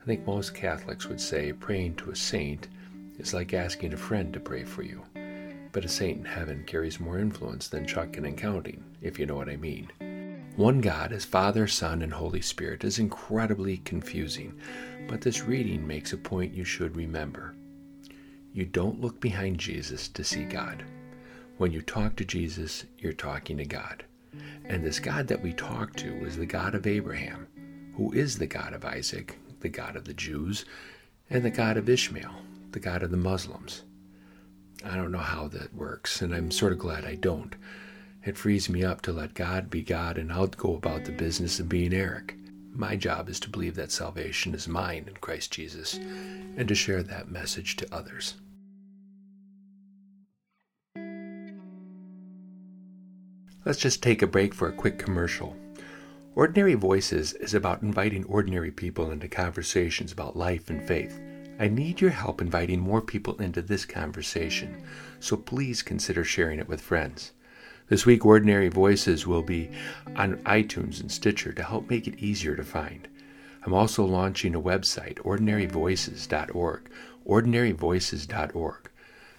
I 0.00 0.04
think 0.04 0.24
most 0.24 0.54
Catholics 0.54 1.08
would 1.08 1.20
say 1.20 1.52
praying 1.52 1.96
to 1.96 2.10
a 2.10 2.16
saint 2.16 2.68
is 3.18 3.34
like 3.34 3.54
asking 3.54 3.92
a 3.92 3.96
friend 3.96 4.32
to 4.32 4.40
pray 4.40 4.64
for 4.64 4.82
you. 4.82 5.02
But 5.72 5.84
a 5.84 5.88
saint 5.88 6.18
in 6.18 6.24
heaven 6.24 6.64
carries 6.66 7.00
more 7.00 7.18
influence 7.18 7.68
than 7.68 7.86
chucking 7.86 8.26
and 8.26 8.36
counting, 8.36 8.84
if 9.00 9.18
you 9.18 9.26
know 9.26 9.36
what 9.36 9.48
I 9.48 9.56
mean. 9.56 9.90
One 10.56 10.82
God 10.82 11.12
as 11.12 11.24
Father, 11.24 11.66
Son, 11.66 12.02
and 12.02 12.12
Holy 12.12 12.42
Spirit 12.42 12.84
is 12.84 12.98
incredibly 12.98 13.78
confusing, 13.78 14.60
but 15.08 15.22
this 15.22 15.44
reading 15.44 15.86
makes 15.86 16.12
a 16.12 16.18
point 16.18 16.52
you 16.52 16.64
should 16.64 16.94
remember. 16.94 17.54
You 18.52 18.66
don't 18.66 19.00
look 19.00 19.18
behind 19.18 19.58
Jesus 19.58 20.08
to 20.08 20.22
see 20.22 20.44
God. 20.44 20.84
When 21.56 21.72
you 21.72 21.80
talk 21.80 22.16
to 22.16 22.24
Jesus, 22.24 22.84
you're 22.98 23.14
talking 23.14 23.56
to 23.56 23.64
God. 23.64 24.04
And 24.66 24.84
this 24.84 25.00
God 25.00 25.26
that 25.28 25.42
we 25.42 25.54
talk 25.54 25.96
to 25.96 26.12
is 26.26 26.36
the 26.36 26.44
God 26.44 26.74
of 26.74 26.86
Abraham, 26.86 27.46
who 27.96 28.12
is 28.12 28.36
the 28.36 28.46
God 28.46 28.74
of 28.74 28.84
Isaac, 28.84 29.38
the 29.60 29.70
God 29.70 29.96
of 29.96 30.04
the 30.04 30.14
Jews, 30.14 30.66
and 31.30 31.42
the 31.42 31.50
God 31.50 31.78
of 31.78 31.88
Ishmael, 31.88 32.34
the 32.72 32.80
God 32.80 33.02
of 33.02 33.10
the 33.10 33.16
Muslims. 33.16 33.82
I 34.84 34.96
don't 34.96 35.12
know 35.12 35.18
how 35.18 35.48
that 35.48 35.74
works, 35.74 36.22
and 36.22 36.34
I'm 36.34 36.50
sort 36.50 36.72
of 36.72 36.78
glad 36.78 37.04
I 37.04 37.14
don't. 37.14 37.54
It 38.24 38.36
frees 38.36 38.68
me 38.68 38.84
up 38.84 39.02
to 39.02 39.12
let 39.12 39.34
God 39.34 39.70
be 39.70 39.82
God, 39.82 40.18
and 40.18 40.32
I'll 40.32 40.46
go 40.46 40.76
about 40.76 41.04
the 41.04 41.12
business 41.12 41.60
of 41.60 41.68
being 41.68 41.92
Eric. 41.92 42.36
My 42.72 42.96
job 42.96 43.28
is 43.28 43.38
to 43.40 43.50
believe 43.50 43.74
that 43.76 43.92
salvation 43.92 44.54
is 44.54 44.66
mine 44.66 45.04
in 45.06 45.14
Christ 45.14 45.52
Jesus 45.52 45.94
and 46.56 46.66
to 46.68 46.74
share 46.74 47.02
that 47.02 47.30
message 47.30 47.76
to 47.76 47.94
others. 47.94 48.34
Let's 53.64 53.78
just 53.78 54.02
take 54.02 54.22
a 54.22 54.26
break 54.26 54.54
for 54.54 54.68
a 54.68 54.72
quick 54.72 54.98
commercial. 54.98 55.56
Ordinary 56.34 56.74
Voices 56.74 57.34
is 57.34 57.54
about 57.54 57.82
inviting 57.82 58.24
ordinary 58.24 58.70
people 58.70 59.10
into 59.10 59.28
conversations 59.28 60.10
about 60.10 60.36
life 60.36 60.70
and 60.70 60.82
faith. 60.82 61.20
I 61.58 61.68
need 61.68 62.00
your 62.00 62.10
help 62.10 62.40
inviting 62.40 62.80
more 62.80 63.00
people 63.00 63.40
into 63.40 63.62
this 63.62 63.84
conversation, 63.84 64.82
so 65.20 65.36
please 65.36 65.82
consider 65.82 66.24
sharing 66.24 66.58
it 66.58 66.68
with 66.68 66.80
friends. 66.80 67.32
This 67.88 68.06
week, 68.06 68.24
Ordinary 68.24 68.68
Voices 68.68 69.26
will 69.26 69.42
be 69.42 69.70
on 70.16 70.36
iTunes 70.44 71.00
and 71.00 71.12
Stitcher 71.12 71.52
to 71.52 71.62
help 71.62 71.90
make 71.90 72.08
it 72.08 72.18
easier 72.18 72.56
to 72.56 72.64
find. 72.64 73.06
I'm 73.64 73.74
also 73.74 74.04
launching 74.04 74.54
a 74.54 74.60
website, 74.60 75.16
ordinaryvoices.org. 75.16 76.90
Ordinaryvoices.org. 77.28 78.90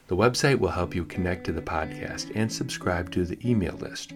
The 0.07 0.15
website 0.15 0.59
will 0.59 0.69
help 0.69 0.95
you 0.95 1.05
connect 1.05 1.45
to 1.45 1.51
the 1.51 1.61
podcast 1.61 2.31
and 2.35 2.51
subscribe 2.51 3.11
to 3.11 3.25
the 3.25 3.39
email 3.49 3.75
list. 3.75 4.13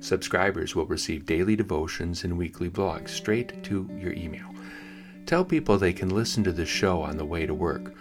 Subscribers 0.00 0.74
will 0.74 0.86
receive 0.86 1.26
daily 1.26 1.54
devotions 1.54 2.24
and 2.24 2.36
weekly 2.36 2.70
blogs 2.70 3.10
straight 3.10 3.62
to 3.64 3.88
your 3.98 4.12
email. 4.12 4.54
Tell 5.26 5.44
people 5.44 5.78
they 5.78 5.92
can 5.92 6.10
listen 6.10 6.44
to 6.44 6.52
the 6.52 6.66
show 6.66 7.00
on 7.00 7.16
the 7.16 7.24
way 7.24 7.46
to 7.46 7.54
work 7.54 7.94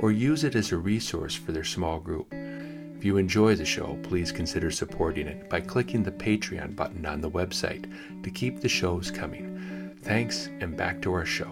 or 0.00 0.10
use 0.10 0.44
it 0.44 0.54
as 0.54 0.72
a 0.72 0.78
resource 0.78 1.34
for 1.34 1.52
their 1.52 1.64
small 1.64 2.00
group. 2.00 2.32
If 2.32 3.04
you 3.04 3.18
enjoy 3.18 3.54
the 3.54 3.66
show, 3.66 3.98
please 4.02 4.32
consider 4.32 4.70
supporting 4.70 5.26
it 5.26 5.50
by 5.50 5.60
clicking 5.60 6.02
the 6.02 6.12
Patreon 6.12 6.74
button 6.76 7.04
on 7.04 7.20
the 7.20 7.30
website 7.30 7.90
to 8.22 8.30
keep 8.30 8.60
the 8.60 8.68
shows 8.68 9.10
coming. 9.10 9.96
Thanks, 10.02 10.48
and 10.60 10.76
back 10.76 11.02
to 11.02 11.12
our 11.12 11.26
show. 11.26 11.50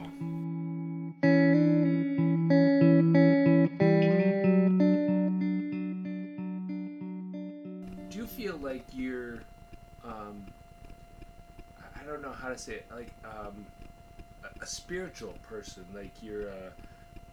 Spiritual 14.82 15.34
person, 15.42 15.84
like 15.94 16.22
you're 16.22 16.48
a 16.48 16.72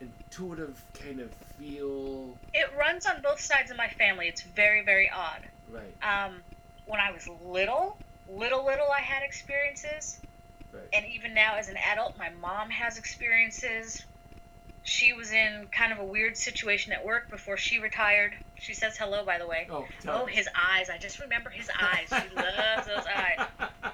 intuitive 0.01 0.83
kind 1.01 1.19
of 1.21 1.31
feel, 1.57 2.35
It 2.53 2.67
runs 2.77 3.05
on 3.05 3.21
both 3.21 3.39
sides 3.39 3.71
of 3.71 3.77
my 3.77 3.87
family. 3.87 4.27
It's 4.27 4.41
very, 4.41 4.83
very 4.83 5.09
odd. 5.09 5.41
right, 5.71 5.95
Um, 6.03 6.41
when 6.85 6.99
I 6.99 7.11
was 7.11 7.27
little, 7.27 7.97
little, 8.29 8.65
little, 8.65 8.87
I 8.91 9.01
had 9.01 9.23
experiences. 9.23 10.19
right. 10.73 10.83
And 10.93 11.05
even 11.05 11.33
now, 11.33 11.55
as 11.55 11.69
an 11.69 11.77
adult, 11.91 12.17
my 12.17 12.29
mom 12.29 12.69
has 12.71 12.97
experiences. 12.97 14.03
She 14.83 15.13
was 15.13 15.31
in 15.31 15.67
kind 15.71 15.93
of 15.93 15.99
a 15.99 16.03
weird 16.05 16.35
situation 16.37 16.91
at 16.93 17.03
work 17.05 17.29
before 17.29 17.57
she 17.57 17.79
retired. 17.79 18.33
She 18.55 18.73
says 18.73 18.97
hello, 18.97 19.23
by 19.25 19.37
the 19.39 19.47
way. 19.47 19.67
Oh, 19.71 19.85
Oh, 20.07 20.25
his 20.25 20.47
eyes. 20.55 20.89
I 20.89 20.97
just 20.97 21.19
remember 21.19 21.49
his 21.49 21.69
eyes. 21.79 22.07
She 22.09 22.35
loves 22.35 22.87
those 22.87 23.05
eyes. 23.15 23.47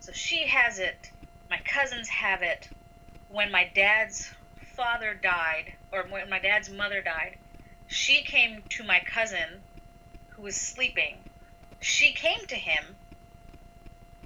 So 0.00 0.10
she 0.12 0.48
has 0.48 0.80
it. 0.80 1.12
My 1.52 1.60
cousins 1.66 2.08
have 2.08 2.40
it. 2.40 2.70
When 3.28 3.50
my 3.50 3.70
dad's 3.74 4.30
father 4.74 5.12
died, 5.12 5.64
or 5.92 6.02
when 6.04 6.30
my 6.30 6.38
dad's 6.38 6.70
mother 6.70 7.02
died, 7.02 7.36
she 7.86 8.22
came 8.22 8.62
to 8.70 8.82
my 8.82 9.00
cousin 9.12 9.60
who 10.30 10.40
was 10.40 10.56
sleeping. 10.56 11.12
She 11.78 12.14
came 12.14 12.46
to 12.46 12.54
him 12.54 12.96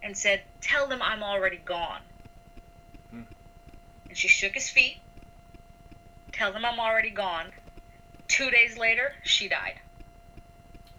and 0.04 0.16
said, 0.16 0.44
Tell 0.60 0.86
them 0.86 1.02
I'm 1.02 1.24
already 1.24 1.56
gone. 1.56 2.02
Hmm. 3.10 3.22
And 4.08 4.16
she 4.16 4.28
shook 4.28 4.54
his 4.54 4.70
feet. 4.70 4.98
Tell 6.30 6.52
them 6.52 6.64
I'm 6.64 6.78
already 6.78 7.10
gone. 7.10 7.52
Two 8.28 8.52
days 8.52 8.78
later, 8.78 9.10
she 9.24 9.48
died. 9.48 9.74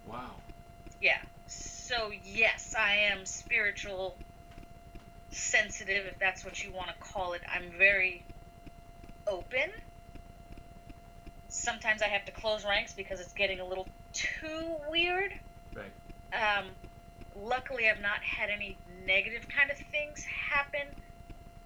Wow. 0.05 0.31
Yeah. 0.99 1.21
So 1.47 2.11
yes, 2.11 2.75
I 2.77 2.95
am 2.95 3.25
spiritual 3.25 4.17
sensitive 5.29 6.05
if 6.05 6.19
that's 6.19 6.45
what 6.45 6.63
you 6.63 6.71
want 6.71 6.89
to 6.89 6.95
call 7.13 7.33
it. 7.33 7.41
I'm 7.53 7.71
very 7.77 8.23
open. 9.27 9.69
Sometimes 11.49 12.01
I 12.01 12.07
have 12.07 12.25
to 12.25 12.31
close 12.31 12.65
ranks 12.65 12.93
because 12.93 13.19
it's 13.19 13.33
getting 13.33 13.59
a 13.59 13.65
little 13.65 13.87
too 14.13 14.75
weird. 14.89 15.31
Right. 15.75 15.91
Um, 16.33 16.65
luckily, 17.41 17.89
I've 17.89 18.01
not 18.01 18.21
had 18.21 18.49
any 18.49 18.77
negative 19.05 19.47
kind 19.49 19.71
of 19.71 19.77
things 19.91 20.25
happen, 20.49 20.87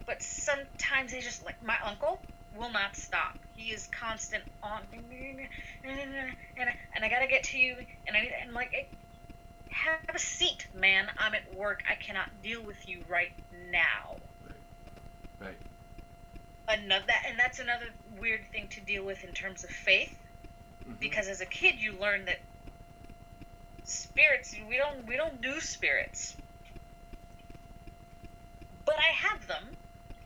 but 0.05 0.21
sometimes 0.21 1.11
they 1.11 1.21
just 1.21 1.45
like 1.45 1.63
my 1.65 1.75
uncle 1.85 2.19
will 2.57 2.71
not 2.71 2.95
stop. 2.95 3.35
He 3.55 3.71
is 3.71 3.87
constant 3.87 4.43
on, 4.63 4.81
and 4.93 5.47
I, 5.83 6.73
and 6.95 7.05
I 7.05 7.09
gotta 7.09 7.27
get 7.27 7.43
to 7.45 7.57
you, 7.57 7.75
and 8.07 8.15
I 8.15 8.19
and 8.19 8.49
I'm 8.49 8.53
like, 8.53 8.71
have 9.71 10.15
a 10.15 10.19
seat, 10.19 10.67
man. 10.73 11.07
I'm 11.17 11.33
at 11.33 11.53
work. 11.55 11.83
I 11.89 11.95
cannot 11.95 12.41
deal 12.43 12.61
with 12.61 12.87
you 12.87 12.99
right 13.09 13.31
now. 13.71 14.17
Right. 15.39 15.57
Another 16.67 17.05
that, 17.07 17.23
and 17.27 17.39
that's 17.39 17.59
another 17.59 17.87
weird 18.19 18.41
thing 18.51 18.67
to 18.69 18.81
deal 18.81 19.03
with 19.03 19.23
in 19.23 19.33
terms 19.33 19.63
of 19.63 19.71
faith, 19.71 20.15
Mhm. 20.87 20.99
because 20.99 21.27
as 21.27 21.41
a 21.41 21.45
kid 21.45 21.75
you 21.79 21.93
learn 21.93 22.25
that 22.25 22.39
spirits 23.83 24.55
we 24.69 24.77
don't 24.77 25.05
we 25.07 25.17
don't 25.17 25.41
do 25.41 25.59
spirits 25.59 26.35
but 28.85 28.95
i 28.95 29.11
have 29.11 29.47
them 29.47 29.75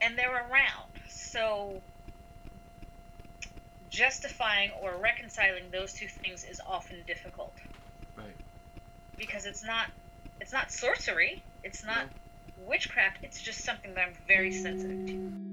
and 0.00 0.16
they're 0.16 0.50
around 0.50 0.90
so 1.08 1.82
justifying 3.90 4.70
or 4.82 4.96
reconciling 4.98 5.70
those 5.70 5.92
two 5.94 6.08
things 6.08 6.44
is 6.44 6.60
often 6.66 7.02
difficult 7.06 7.52
Right. 8.16 8.36
Because 9.18 9.46
it's 9.46 9.64
not 9.64 9.90
it's 10.40 10.52
not 10.52 10.70
sorcery 10.70 11.42
it's 11.64 11.84
not 11.84 12.06
witchcraft 12.66 13.18
it's 13.22 13.40
just 13.42 13.64
something 13.64 13.94
that 13.94 14.08
i'm 14.08 14.14
very 14.26 14.52
sensitive 14.52 15.06
to 15.06 15.46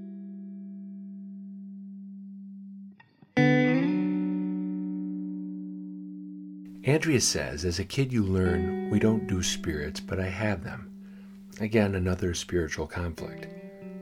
Andrea 6.86 7.20
says, 7.20 7.64
as 7.64 7.78
a 7.78 7.84
kid, 7.84 8.12
you 8.12 8.22
learn 8.22 8.90
we 8.90 8.98
don't 8.98 9.26
do 9.26 9.42
spirits, 9.42 10.00
but 10.00 10.20
I 10.20 10.28
have 10.28 10.62
them. 10.62 10.90
Again, 11.58 11.94
another 11.94 12.34
spiritual 12.34 12.86
conflict. 12.86 13.48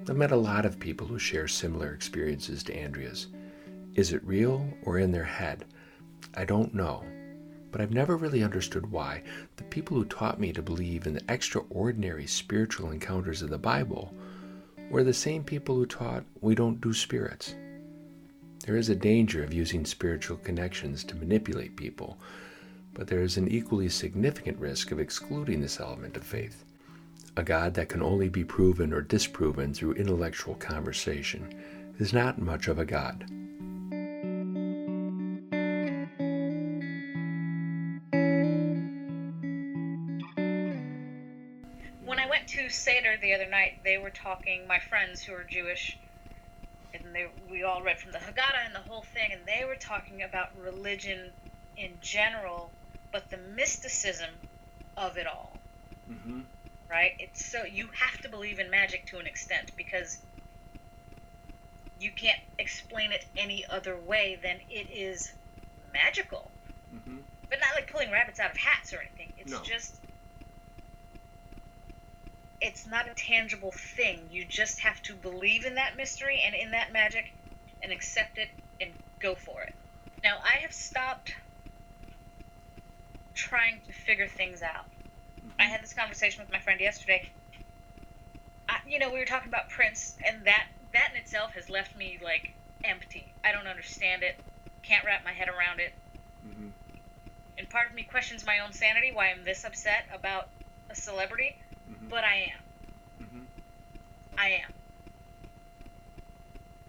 I've 0.09 0.17
met 0.17 0.33
a 0.33 0.37
lot 0.37 0.67
of 0.67 0.81
people 0.81 1.07
who 1.07 1.19
share 1.19 1.47
similar 1.47 1.95
experiences 1.95 2.65
to 2.65 2.77
Andrea's. 2.77 3.29
Is 3.95 4.13
it 4.13 4.25
real 4.25 4.67
or 4.83 4.99
in 4.99 5.13
their 5.13 5.23
head? 5.23 5.65
I 6.35 6.45
don't 6.45 6.75
know. 6.75 7.05
But 7.73 7.81
I've 7.81 7.91
never 7.91 8.17
really 8.17 8.45
understood 8.45 8.93
why 8.93 9.23
the 9.57 9.65
people 9.65 9.97
who 9.97 10.05
taught 10.05 10.39
me 10.39 10.53
to 10.53 10.63
believe 10.63 11.07
in 11.07 11.15
the 11.15 11.23
extraordinary 11.29 12.27
spiritual 12.27 12.91
encounters 12.91 13.41
of 13.41 13.49
the 13.49 13.59
Bible 13.59 14.15
were 14.91 15.03
the 15.03 15.15
same 15.15 15.43
people 15.43 15.75
who 15.77 15.87
taught 15.87 16.25
we 16.43 16.55
don't 16.55 16.83
do 16.83 16.93
spirits. 16.93 17.55
There 18.67 18.77
is 18.77 18.91
a 18.91 18.95
danger 18.95 19.43
of 19.43 19.55
using 19.55 19.87
spiritual 19.87 20.37
connections 20.37 21.03
to 21.05 21.17
manipulate 21.17 21.75
people, 21.75 22.19
but 22.93 23.07
there 23.07 23.23
is 23.23 23.39
an 23.39 23.49
equally 23.49 23.89
significant 23.89 24.59
risk 24.59 24.93
of 24.93 25.01
excluding 25.01 25.63
this 25.63 25.81
element 25.81 26.17
of 26.19 26.25
faith. 26.25 26.65
A 27.39 27.43
God 27.43 27.73
that 27.75 27.89
can 27.89 28.03
only 28.03 28.29
be 28.29 28.45
proven 28.45 28.93
or 28.93 29.01
disproven 29.01 29.73
through 29.73 29.95
intellectual 29.95 30.57
conversation, 30.57 31.49
is 31.99 32.13
not 32.13 32.39
much 32.39 32.69
of 32.69 32.79
a 32.79 32.85
god. 32.85 33.25
They 43.93 43.99
were 43.99 44.09
talking, 44.11 44.67
my 44.67 44.79
friends 44.79 45.23
who 45.23 45.35
are 45.35 45.45
Jewish, 45.45 45.99
and 46.95 47.15
they, 47.15 47.27
we 47.51 47.63
all 47.63 47.83
read 47.83 47.99
from 47.99 48.13
the 48.13 48.19
Haggadah 48.19 48.65
and 48.65 48.75
the 48.75 48.79
whole 48.79 49.03
thing, 49.03 49.33
and 49.33 49.43
they 49.45 49.67
were 49.67 49.75
talking 49.75 50.23
about 50.23 50.49
religion 50.59 51.31
in 51.77 51.91
general, 52.01 52.71
but 53.13 53.31
the 53.31 53.37
mysticism 53.37 54.31
of 54.97 55.19
it 55.19 55.27
all. 55.27 55.59
Mm-hmm. 56.11 56.41
right? 56.91 57.13
It's 57.19 57.45
so 57.45 57.65
you 57.65 57.89
have 57.93 58.21
to 58.23 58.31
believe 58.31 58.59
in 58.59 58.71
magic 58.71 59.05
to 59.09 59.19
an 59.19 59.27
extent 59.27 59.73
because 59.77 60.19
you 62.01 62.11
can't 62.17 62.41
explain 62.59 63.13
it 63.13 63.27
any 63.37 63.65
other 63.67 63.97
way 63.97 64.39
than 64.43 64.57
it 64.71 64.87
is 64.91 65.33
magical. 65.93 66.51
Mm-hmm. 66.95 67.19
But 67.51 67.61
not 67.61 67.75
like 67.75 67.91
pulling 67.93 68.11
rabbits 68.11 68.41
out 68.41 68.53
of 68.53 68.57
hats 68.57 68.95
or 68.95 69.01
anything. 69.01 69.35
It's 69.39 69.53
No. 69.53 69.61
just 69.63 69.97
it's 72.63 72.87
not 72.87 73.09
a 73.09 73.15
tangible 73.15 73.73
thing. 73.73 74.29
You 74.31 74.45
just 74.45 74.79
have 74.81 75.03
to 75.03 75.15
believe 75.15 75.65
in 75.65 75.75
that 75.75 75.97
mystery 75.97 76.41
and 76.47 76.55
in 76.55 76.71
that 76.71 76.93
magic 76.93 77.33
and 77.83 77.93
accept 77.93 78.39
it 78.39 78.49
and 78.81 78.93
go 79.21 79.35
for 79.35 79.63
it. 79.63 79.75
Now, 80.23 80.37
I 80.45 80.59
have 80.59 80.73
stopped 80.73 81.35
trying 83.35 83.81
to 83.87 83.93
figure 83.93 84.29
things 84.29 84.63
out. 84.63 84.85
I 85.59 85.65
had 85.65 85.83
this 85.83 85.93
conversation 85.93 86.41
with 86.41 86.53
my 86.53 86.61
friend 86.61 86.81
yesterday. 86.81 87.29
I, 88.69 88.77
you 88.87 89.01
know, 89.01 89.13
we 89.13 89.19
were 89.19 89.25
talking 89.25 89.49
about 89.49 89.69
Prince, 89.69 90.17
and 90.25 90.45
that 90.45 90.67
that 90.93 91.11
in 91.13 91.21
itself 91.21 91.53
has 91.55 91.69
left 91.69 91.97
me 91.97 92.21
like 92.23 92.53
empty. 92.85 93.27
I 93.45 93.51
don't 93.51 93.67
understand 93.67 94.23
it. 94.23 94.37
Can't 94.85 95.05
wrap 95.05 95.25
my 95.25 95.33
head 95.33 95.49
around 95.49 95.81
it. 95.81 95.93
Mm-hmm. 96.47 96.69
And 97.59 97.71
part 97.71 97.89
of 97.89 97.95
me 97.95 98.05
questions 98.05 98.47
my 98.47 98.61
own 98.61 98.73
sanity, 98.73 99.11
why 99.13 99.31
I'm 99.31 99.45
this 99.45 99.65
upset 99.65 100.07
about 100.15 100.49
a 100.89 100.95
celebrity, 100.95 101.57
Mm-hmm. 101.93 102.09
but 102.09 102.25
I 102.25 102.37
am. 102.37 103.27
Mm-hmm. 103.27 103.45
I 104.39 104.49
am. 104.49 104.71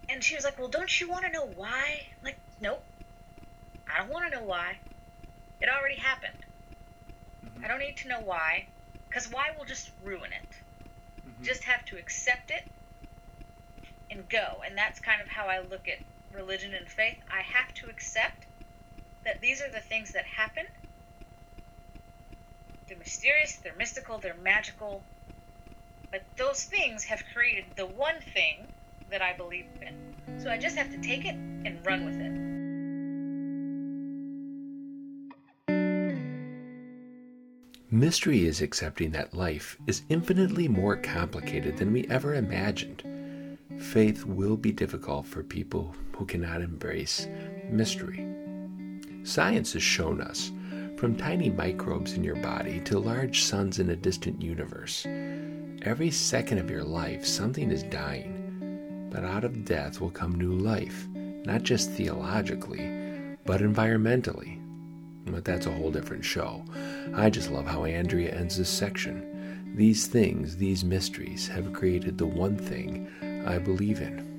And 0.10 0.24
she 0.24 0.36
was 0.36 0.44
like, 0.44 0.58
Well, 0.60 0.68
don't 0.70 1.00
you 1.00 1.10
want 1.10 1.26
to 1.26 1.32
know 1.32 1.46
why? 1.46 2.02
I'm 2.20 2.26
like, 2.26 2.38
nope. 2.60 2.84
I 3.94 4.00
don't 4.00 4.10
want 4.12 4.32
to 4.32 4.40
know 4.40 4.46
why. 4.46 4.80
It 5.62 5.70
already 5.70 5.98
happened. 5.98 6.46
Mhm. 7.46 7.64
I 7.64 7.68
don't 7.68 7.80
need 7.80 7.98
to 7.98 8.08
know 8.08 8.20
why, 8.22 8.68
because 9.10 9.28
why 9.30 9.52
will 9.58 9.66
just 9.66 9.92
ruin 10.02 10.32
it. 10.34 11.30
Mhm. 11.30 11.44
Just 11.46 11.64
have 11.66 11.84
to 11.86 11.98
accept 11.98 12.52
it 12.52 12.64
and 14.10 14.28
go. 14.30 14.62
And 14.66 14.78
that's 14.78 15.00
kind 15.00 15.22
of 15.22 15.28
how 15.28 15.48
I 15.48 15.60
look 15.60 15.88
at 15.88 16.00
religion 16.32 16.74
and 16.74 16.90
faith. 16.90 17.18
I 17.30 17.42
have 17.42 17.74
to 17.76 17.90
accept 17.90 18.46
that 19.24 19.42
these 19.42 19.62
are 19.62 19.70
the 19.70 19.82
things 19.82 20.12
that 20.14 20.26
happen. 20.26 20.66
They're 22.94 23.00
mysterious, 23.00 23.56
they're 23.56 23.74
mystical, 23.76 24.20
they're 24.20 24.38
magical. 24.44 25.04
But 26.12 26.22
those 26.38 26.66
things 26.66 27.04
have 27.06 27.24
created 27.34 27.66
the 27.76 27.88
one 27.88 28.20
thing 28.36 28.68
that 29.10 29.20
I 29.20 29.34
believe 29.34 29.66
in. 29.82 30.40
So 30.40 30.52
I 30.52 30.60
just 30.60 30.76
have 30.76 30.92
to 30.92 31.02
take 31.02 31.26
it 31.26 31.34
and 31.34 31.84
run 31.84 32.06
with 32.06 32.20
it. 32.20 32.32
Mystery 37.90 38.46
is 38.46 38.62
accepting 38.62 39.10
that 39.10 39.34
life 39.34 39.76
is 39.88 40.04
infinitely 40.10 40.68
more 40.68 40.96
complicated 40.96 41.78
than 41.78 41.92
we 41.92 42.06
ever 42.10 42.36
imagined. 42.36 43.02
Faith 43.80 44.24
will 44.24 44.56
be 44.56 44.72
difficult 44.72 45.26
for 45.26 45.42
people 45.42 45.96
who 46.12 46.28
cannot 46.28 46.62
embrace 46.62 47.28
mystery. 47.72 48.28
Science 49.24 49.74
has 49.74 49.82
shown 49.82 50.22
us, 50.22 50.52
from 51.04 51.18
tiny 51.18 51.50
microbes 51.50 52.14
in 52.14 52.24
your 52.24 52.38
body 52.38 52.80
to 52.80 52.98
large 52.98 53.44
suns 53.44 53.78
in 53.78 53.90
a 53.90 53.96
distant 53.96 54.42
universe, 54.42 55.06
every 55.82 56.10
second 56.10 56.60
of 56.60 56.70
your 56.70 56.86
life 56.86 57.26
something 57.26 57.72
is 57.72 57.84
dying. 57.84 59.10
But 59.12 59.26
out 59.26 59.44
of 59.44 59.66
death 59.66 60.00
will 60.00 60.12
come 60.12 60.36
new 60.36 60.54
life, 60.54 61.06
not 61.14 61.64
just 61.64 61.92
theologically, 61.92 63.36
but 63.44 63.60
environmentally. 63.60 64.62
But 65.26 65.44
that's 65.44 65.66
a 65.66 65.74
whole 65.74 65.92
different 65.92 66.24
show. 66.24 66.64
I 67.14 67.30
just 67.30 67.52
love 67.52 67.68
how 67.68 67.84
Andrea 67.84 68.34
ends 68.34 68.58
this 68.58 68.70
section. 68.70 69.74
These 69.76 70.08
things, 70.08 70.56
these 70.56 70.86
mysteries, 70.86 71.50
have 71.50 71.74
created 71.74 72.18
the 72.18 72.28
one 72.28 72.56
thing 72.56 73.44
I 73.46 73.58
believe 73.58 74.00
in. 74.00 74.33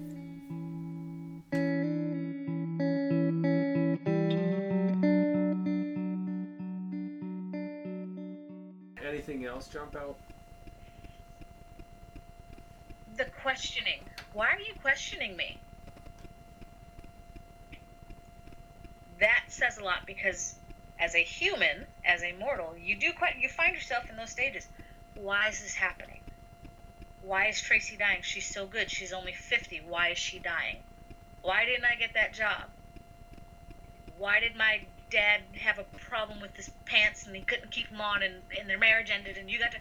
A 19.85 19.87
lot 19.87 20.07
because 20.07 20.55
as 20.99 21.15
a 21.15 21.23
human, 21.23 21.85
as 22.05 22.23
a 22.23 22.33
mortal, 22.33 22.75
you 22.77 22.97
do 22.97 23.13
quite 23.13 23.39
you 23.39 23.49
find 23.49 23.75
yourself 23.75 24.09
in 24.11 24.17
those 24.17 24.31
stages. 24.31 24.67
Why 25.15 25.49
is 25.49 25.61
this 25.63 25.75
happening? 25.75 26.21
Why 27.23 27.47
is 27.47 27.61
Tracy 27.61 27.97
dying? 27.97 28.23
She's 28.23 28.47
so 28.47 28.67
good. 28.67 28.91
She's 28.91 29.13
only 29.13 29.33
50. 29.33 29.83
Why 29.89 30.09
is 30.09 30.19
she 30.19 30.39
dying? 30.39 30.79
Why 31.43 31.65
didn't 31.65 31.85
I 31.85 31.95
get 31.95 32.15
that 32.15 32.35
job? 32.35 32.69
Why 34.19 34.41
did 34.41 34.57
my 34.57 34.81
dad 35.11 35.43
have 35.61 35.79
a 35.79 35.85
problem 36.09 36.41
with 36.41 36.57
his 36.57 36.71
pants 36.87 37.27
and 37.27 37.37
he 37.37 37.43
couldn't 37.43 37.71
keep 37.71 37.91
them 37.91 38.01
on 38.01 38.23
and, 38.23 38.43
and 38.59 38.69
their 38.69 38.79
marriage 38.79 39.11
ended 39.11 39.37
and 39.37 39.51
you 39.51 39.59
got 39.59 39.73
to 39.73 39.79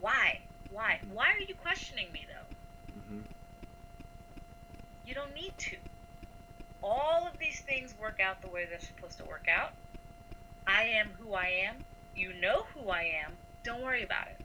why? 0.00 0.40
Why? 0.70 1.00
Why 1.12 1.28
are 1.32 1.40
you 1.40 1.54
questioning 1.54 2.12
me 2.12 2.26
though? 2.28 2.98
Mm-hmm. 2.98 3.22
You 5.06 5.14
don't 5.14 5.34
need 5.34 5.52
to. 5.58 5.76
All 6.86 7.26
of 7.26 7.38
these 7.40 7.60
things 7.60 7.94
work 8.00 8.20
out 8.20 8.42
the 8.42 8.48
way 8.48 8.66
they're 8.70 8.80
supposed 8.80 9.18
to 9.18 9.24
work 9.24 9.46
out. 9.48 9.72
I 10.68 10.84
am 10.84 11.08
who 11.18 11.34
I 11.34 11.48
am. 11.68 11.84
You 12.14 12.32
know 12.40 12.64
who 12.74 12.90
I 12.90 13.02
am. 13.24 13.32
Don't 13.64 13.82
worry 13.82 14.04
about 14.04 14.28
it. 14.28 14.38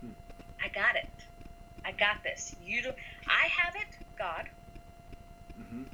Hmm. 0.00 0.12
I 0.62 0.68
got 0.68 0.96
it. 0.96 1.08
I 1.84 1.92
got 1.92 2.22
this. 2.22 2.54
You 2.62 2.82
do. 2.82 2.90
I 3.28 3.48
have 3.48 3.74
it, 3.76 3.98
God. 4.18 4.44
Mm-hmm. 5.58 5.84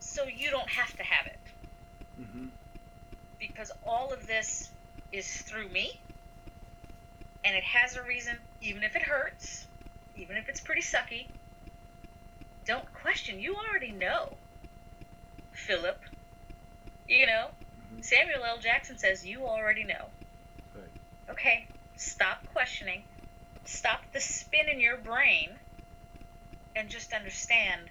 So 0.00 0.24
you 0.24 0.50
don't 0.50 0.70
have 0.70 0.94
to 0.96 1.02
have 1.02 1.26
it 1.26 1.40
Mm-hmm. 2.20 2.46
because 3.38 3.70
all 3.86 4.12
of 4.12 4.26
this 4.26 4.70
is 5.12 5.42
through 5.42 5.68
me, 5.68 6.00
and 7.44 7.54
it 7.56 7.62
has 7.64 7.96
a 7.96 8.02
reason. 8.02 8.36
Even 8.60 8.82
if 8.84 8.96
it 8.96 9.02
hurts, 9.02 9.68
even 10.16 10.36
if 10.36 10.48
it's 10.48 10.60
pretty 10.60 10.82
sucky, 10.82 11.28
don't 12.66 12.92
question. 12.92 13.40
You 13.40 13.56
already 13.56 13.92
know, 13.92 14.36
Philip. 15.66 16.00
You 17.06 17.26
know, 17.26 17.50
Mhm. 17.92 18.04
Samuel 18.04 18.44
L. 18.44 18.58
Jackson 18.60 18.98
says 18.98 19.24
you 19.24 19.46
already 19.46 19.84
know. 19.84 20.12
Right. 20.74 20.90
Okay, 21.28 21.66
stop 21.96 22.44
questioning. 22.46 23.04
Stop 23.64 24.00
the 24.12 24.20
spin 24.20 24.68
in 24.68 24.80
your 24.80 24.96
brain 24.96 25.58
and 26.74 26.88
just 26.88 27.12
understand. 27.12 27.90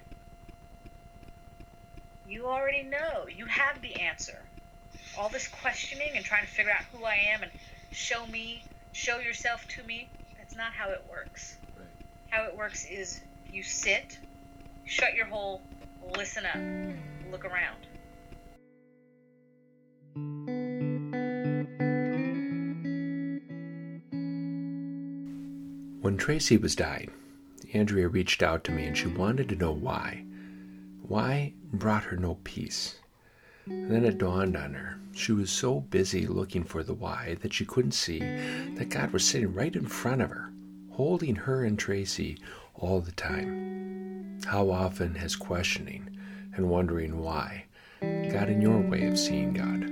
You 2.26 2.46
already 2.46 2.82
know. 2.82 3.26
You 3.26 3.46
have 3.46 3.80
the 3.80 3.94
answer. 3.94 4.44
All 5.16 5.28
this 5.28 5.48
questioning 5.48 6.16
and 6.16 6.24
trying 6.24 6.44
to 6.44 6.50
figure 6.50 6.72
out 6.72 6.84
who 6.92 7.04
I 7.04 7.14
am 7.14 7.42
and 7.42 7.52
show 7.90 8.26
me, 8.26 8.62
show 8.92 9.18
yourself 9.18 9.66
to 9.76 9.82
me, 9.82 10.08
that's 10.36 10.54
not 10.54 10.72
how 10.72 10.90
it 10.90 11.04
works. 11.08 11.56
Right. 11.76 11.86
How 12.30 12.44
it 12.44 12.56
works 12.56 12.84
is 12.84 13.20
you 13.50 13.62
sit, 13.62 14.18
shut 14.84 15.14
your 15.14 15.26
hole, 15.26 15.62
listen 16.16 16.44
up, 16.44 16.56
look 17.30 17.44
around. 17.44 17.86
When 26.00 26.16
Tracy 26.16 26.56
was 26.56 26.74
dying, 26.74 27.10
Andrea 27.74 28.08
reached 28.08 28.42
out 28.42 28.64
to 28.64 28.72
me 28.72 28.84
and 28.84 28.96
she 28.96 29.08
wanted 29.08 29.48
to 29.50 29.56
know 29.56 29.72
why. 29.72 30.24
Why 31.02 31.52
brought 31.72 32.04
her 32.04 32.16
no 32.16 32.38
peace. 32.44 32.96
And 33.66 33.90
then 33.90 34.04
it 34.04 34.18
dawned 34.18 34.56
on 34.56 34.74
her. 34.74 34.98
She 35.12 35.32
was 35.32 35.50
so 35.50 35.80
busy 35.80 36.26
looking 36.26 36.64
for 36.64 36.82
the 36.82 36.94
why 36.94 37.36
that 37.42 37.52
she 37.52 37.64
couldn't 37.64 37.92
see 37.92 38.20
that 38.20 38.88
God 38.88 39.12
was 39.12 39.24
sitting 39.24 39.52
right 39.52 39.74
in 39.74 39.86
front 39.86 40.22
of 40.22 40.30
her, 40.30 40.50
holding 40.92 41.34
her 41.34 41.64
and 41.64 41.78
Tracy 41.78 42.38
all 42.74 43.00
the 43.00 43.12
time. 43.12 44.38
How 44.46 44.70
often 44.70 45.14
has 45.16 45.36
questioning 45.36 46.17
and 46.58 46.68
wondering 46.68 47.22
why 47.22 47.64
got 48.32 48.48
in 48.48 48.60
your 48.60 48.80
way 48.80 49.06
of 49.06 49.16
seeing 49.16 49.52
God? 49.52 49.84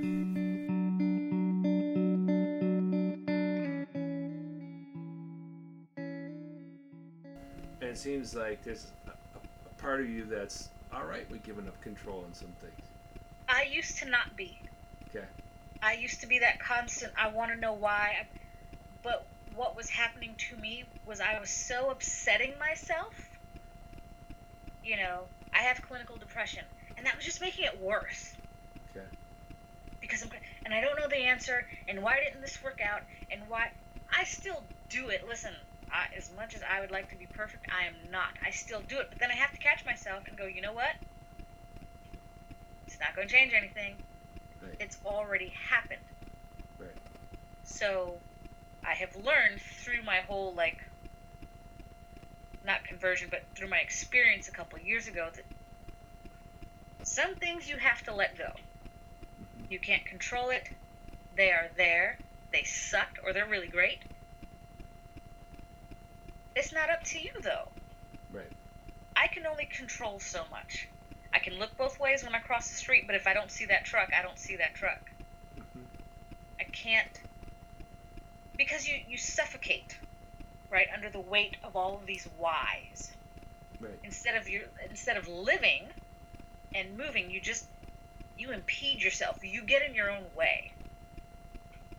And 7.79 7.89
it 7.89 7.97
seems 7.97 8.35
like 8.35 8.63
there's 8.65 8.91
a, 9.07 9.11
a 9.11 9.81
part 9.81 10.01
of 10.01 10.09
you 10.09 10.25
that's 10.25 10.67
all 10.93 11.05
right 11.05 11.29
with 11.31 11.41
giving 11.43 11.67
up 11.67 11.81
control 11.81 12.25
on 12.27 12.33
some 12.33 12.51
things? 12.59 12.73
I 13.47 13.63
used 13.71 13.97
to 13.99 14.09
not 14.09 14.35
be. 14.35 14.59
Okay. 15.09 15.25
I 15.81 15.93
used 15.93 16.19
to 16.19 16.27
be 16.27 16.39
that 16.39 16.59
constant. 16.59 17.13
I 17.17 17.29
want 17.29 17.51
to 17.51 17.57
know 17.57 17.73
why. 17.73 18.27
But 19.03 19.25
what 19.55 19.77
was 19.77 19.89
happening 19.89 20.35
to 20.49 20.57
me 20.57 20.83
was 21.05 21.21
I 21.21 21.39
was 21.39 21.49
so 21.49 21.91
upsetting 21.91 22.59
myself. 22.59 23.13
You 24.83 24.97
know, 24.97 25.23
I 25.53 25.59
have 25.59 25.81
clinical 25.81 26.17
depression, 26.17 26.63
and 26.97 27.05
that 27.05 27.15
was 27.15 27.25
just 27.25 27.41
making 27.41 27.65
it 27.65 27.81
worse. 27.81 28.33
Okay. 28.91 29.05
Because 30.01 30.21
I'm, 30.23 30.29
and 30.65 30.73
I 30.73 30.81
don't 30.81 30.95
know 30.97 31.07
the 31.07 31.15
answer, 31.17 31.65
and 31.87 32.03
why 32.03 32.19
didn't 32.23 32.41
this 32.41 32.61
work 32.63 32.79
out, 32.81 33.01
and 33.31 33.41
why 33.47 33.71
I 34.15 34.23
still 34.23 34.63
do 34.89 35.09
it. 35.09 35.25
Listen, 35.27 35.53
I, 35.91 36.15
as 36.17 36.29
much 36.35 36.55
as 36.55 36.61
I 36.63 36.81
would 36.81 36.91
like 36.91 37.09
to 37.11 37.17
be 37.17 37.27
perfect, 37.35 37.65
I 37.71 37.87
am 37.87 37.95
not. 38.11 38.29
I 38.45 38.51
still 38.51 38.81
do 38.87 38.99
it, 38.99 39.07
but 39.09 39.19
then 39.19 39.31
I 39.31 39.35
have 39.35 39.53
to 39.53 39.59
catch 39.59 39.85
myself 39.85 40.23
and 40.27 40.37
go, 40.37 40.45
you 40.45 40.61
know 40.61 40.73
what? 40.73 40.95
It's 42.87 42.99
not 42.99 43.15
going 43.15 43.27
to 43.27 43.33
change 43.33 43.53
anything. 43.53 43.95
Right. 44.61 44.75
It's 44.79 44.97
already 45.05 45.53
happened. 45.69 46.01
Right. 46.79 46.89
So 47.63 48.15
I 48.85 48.93
have 48.93 49.15
learned 49.15 49.59
through 49.83 50.03
my 50.03 50.21
whole 50.21 50.53
like 50.53 50.77
not 52.67 52.83
conversion, 52.83 53.29
but 53.31 53.43
through 53.55 53.69
my 53.69 53.79
experience 53.79 54.47
a 54.47 54.51
couple 54.51 54.77
years 54.77 55.07
ago 55.07 55.29
that 55.33 55.45
some 57.03 57.35
things 57.37 57.67
you 57.67 57.77
have 57.77 58.03
to 58.03 58.13
let 58.13 58.37
go. 58.37 58.49
You 59.69 59.79
can't 59.79 60.05
control 60.05 60.49
it. 60.49 60.69
They 61.35 61.51
are 61.51 61.69
there. 61.77 62.17
They 62.51 62.63
suck 62.63 63.07
or 63.25 63.33
they're 63.33 63.47
really 63.47 63.67
great. 63.67 63.99
It's 66.55 66.73
not 66.73 66.89
up 66.89 67.03
to 67.05 67.19
you 67.19 67.31
though. 67.41 67.69
Right. 68.31 68.51
I 69.15 69.27
can 69.27 69.45
only 69.45 69.65
control 69.65 70.19
so 70.19 70.43
much. 70.51 70.87
I 71.33 71.39
can 71.39 71.59
look 71.59 71.77
both 71.77 71.99
ways 71.99 72.23
when 72.23 72.35
I 72.35 72.39
cross 72.39 72.69
the 72.69 72.75
street, 72.75 73.03
but 73.07 73.15
if 73.15 73.27
I 73.27 73.33
don't 73.33 73.51
see 73.51 73.65
that 73.65 73.85
truck, 73.85 74.09
I 74.17 74.21
don't 74.21 74.37
see 74.39 74.57
that 74.57 74.75
truck. 74.75 75.11
Mhm. 75.57 75.85
I 76.59 76.63
can't 76.65 77.21
because 78.57 78.87
you 78.87 78.99
you 79.07 79.17
suffocate 79.17 79.97
right 80.69 80.87
under 80.93 81.09
the 81.09 81.19
weight 81.19 81.55
of 81.63 81.75
all 81.75 81.97
of 81.97 82.05
these 82.05 82.27
whys. 82.37 83.11
Right. 83.79 83.99
Instead 84.03 84.35
of 84.35 84.49
you 84.49 84.63
instead 84.89 85.17
of 85.17 85.27
living 85.27 85.83
and 86.73 86.97
moving, 86.97 87.29
you 87.29 87.39
just 87.39 87.65
you 88.37 88.51
impede 88.51 89.03
yourself. 89.03 89.39
You 89.43 89.63
get 89.63 89.81
in 89.87 89.95
your 89.95 90.09
own 90.09 90.23
way. 90.35 90.71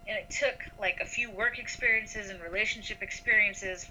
And 0.06 0.16
it 0.16 0.30
took 0.30 0.56
like 0.80 0.98
a 1.00 1.04
few 1.04 1.30
work 1.30 1.58
experiences 1.58 2.30
and 2.30 2.40
relationship 2.40 3.02
experiences 3.02 3.86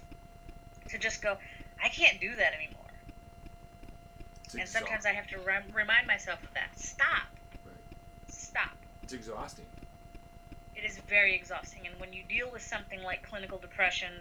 to 0.88 0.98
just 0.98 1.22
go, 1.22 1.36
I 1.82 1.88
can't 1.88 2.20
do 2.20 2.34
that 2.34 2.52
anymore. 2.54 2.82
It's 4.44 4.54
and 4.54 4.68
sometimes 4.68 5.06
I 5.06 5.12
have 5.12 5.28
to 5.28 5.38
rem- 5.38 5.70
remind 5.72 6.06
myself 6.06 6.40
of 6.46 6.54
that. 6.54 6.70
Stop. 6.74 7.28
Right. 7.64 7.74
Stop. 8.26 8.74
It's 9.04 9.12
exhausting. 9.12 9.66
It 10.74 10.84
is 10.84 10.98
very 11.08 11.34
exhausting. 11.34 11.86
And 11.86 12.00
when 12.00 12.12
you 12.12 12.22
deal 12.28 12.50
with 12.50 12.62
something 12.62 13.02
like 13.02 13.22
clinical 13.22 13.58
depression, 13.58 14.12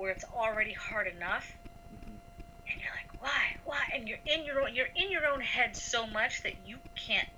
where 0.00 0.10
it's 0.10 0.24
already 0.36 0.72
hard 0.72 1.06
enough, 1.06 1.54
and 1.90 2.80
you're 2.80 2.90
like, 2.90 3.20
why, 3.20 3.42
why? 3.64 3.82
And 3.94 4.08
you're 4.08 4.18
in 4.26 4.44
your 4.44 4.60
own, 4.62 4.74
you're 4.74 4.86
in 4.86 5.10
your 5.10 5.26
own 5.26 5.40
head 5.40 5.76
so 5.76 6.06
much 6.06 6.42
that 6.42 6.54
you 6.66 6.78
can't, 7.06 7.28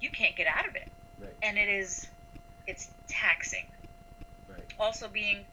you 0.00 0.10
can't 0.10 0.36
get 0.36 0.46
out 0.46 0.68
of 0.68 0.74
it. 0.76 0.88
Right. 1.20 1.36
And 1.42 1.58
it 1.58 1.68
is, 1.68 2.08
it's 2.66 2.88
taxing. 3.08 3.64
Right. 4.48 4.64
Also, 4.78 5.08
being 5.08 5.44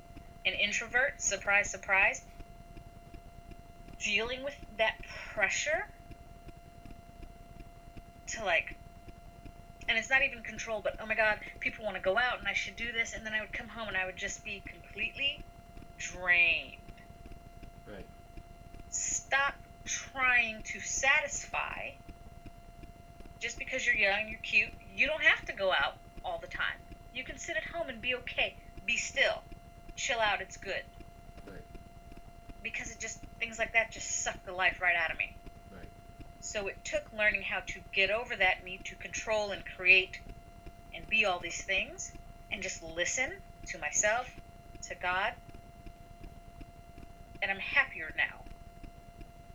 an 0.45 0.53
introvert, 0.53 1.21
surprise, 1.21 1.69
surprise, 1.69 2.21
dealing 4.03 4.43
with 4.43 4.55
that 4.77 4.95
pressure 5.33 5.87
to 8.27 8.45
like 8.45 8.75
and 9.91 9.99
it's 9.99 10.10
not 10.10 10.23
even 10.23 10.41
control 10.41 10.82
but 10.82 10.95
oh 11.01 11.06
my 11.06 11.15
god 11.15 11.38
people 11.60 11.84
want 11.84 11.97
to 11.97 12.01
go 12.01 12.17
out 12.17 12.39
and 12.39 12.47
i 12.47 12.54
should 12.54 12.77
do 12.77 12.93
this 12.93 13.13
and 13.13 13.25
then 13.25 13.34
i 13.34 13.41
would 13.41 13.51
come 13.51 13.67
home 13.67 13.89
and 13.89 13.97
i 13.97 14.06
would 14.06 14.15
just 14.17 14.43
be 14.45 14.63
completely 14.71 15.43
drained 15.99 16.77
Right. 17.86 18.08
stop 18.89 19.56
trying 19.86 20.62
to 20.71 20.80
satisfy 20.80 21.91
just 23.41 23.60
because 23.60 23.86
you're 23.86 23.95
young 23.95 24.30
you're 24.30 24.39
cute 24.39 24.69
you 24.95 25.08
don't 25.08 25.23
have 25.23 25.43
to 25.47 25.54
go 25.54 25.71
out 25.71 25.97
all 26.23 26.39
the 26.39 26.47
time 26.47 26.80
you 27.12 27.25
can 27.25 27.38
sit 27.38 27.58
at 27.58 27.63
home 27.77 27.89
and 27.89 28.01
be 28.01 28.15
okay 28.15 28.56
be 28.86 28.95
still 28.97 29.43
chill 29.97 30.19
out 30.19 30.41
it's 30.41 30.58
good 30.58 30.86
Right. 31.45 31.65
because 32.63 32.89
it 32.91 32.99
just 32.99 33.19
things 33.39 33.58
like 33.60 33.73
that 33.73 33.91
just 33.91 34.23
suck 34.23 34.38
the 34.45 34.54
life 34.54 34.80
right 34.82 34.95
out 34.95 35.12
of 35.12 35.17
me. 35.17 35.25
So 36.41 36.67
it 36.67 36.84
took 36.84 37.04
learning 37.17 37.43
how 37.43 37.60
to 37.60 37.80
get 37.93 38.10
over 38.10 38.36
that 38.36 38.65
need 38.65 38.84
to 38.86 38.95
control 38.95 39.51
and 39.51 39.63
create 39.77 40.19
and 40.93 41.08
be 41.08 41.25
all 41.25 41.39
these 41.39 41.62
things 41.62 42.12
and 42.51 42.62
just 42.62 42.84
listen 42.84 43.32
to 43.67 43.77
myself, 43.77 44.30
to 44.89 44.95
God. 44.95 45.34
And 47.41 47.49
I'm 47.49 47.60
happier 47.60 48.12
now. 48.17 48.43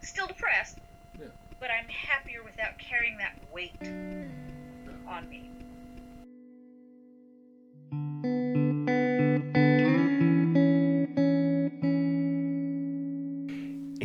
Still 0.00 0.26
depressed, 0.28 0.78
Yeah. 1.18 1.26
but 1.60 1.70
I'm 1.70 1.88
happier 1.88 2.42
without 2.42 2.78
carrying 2.78 3.18
that 3.18 3.34
weight 3.52 3.78
mm. 3.80 4.28
on 5.06 5.28
me. 5.28 5.50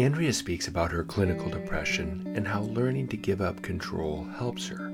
Andrea 0.01 0.33
speaks 0.33 0.67
about 0.67 0.91
her 0.91 1.03
clinical 1.03 1.47
depression 1.47 2.33
and 2.35 2.47
how 2.47 2.61
learning 2.61 3.07
to 3.09 3.17
give 3.17 3.39
up 3.39 3.61
control 3.61 4.23
helps 4.35 4.67
her. 4.67 4.91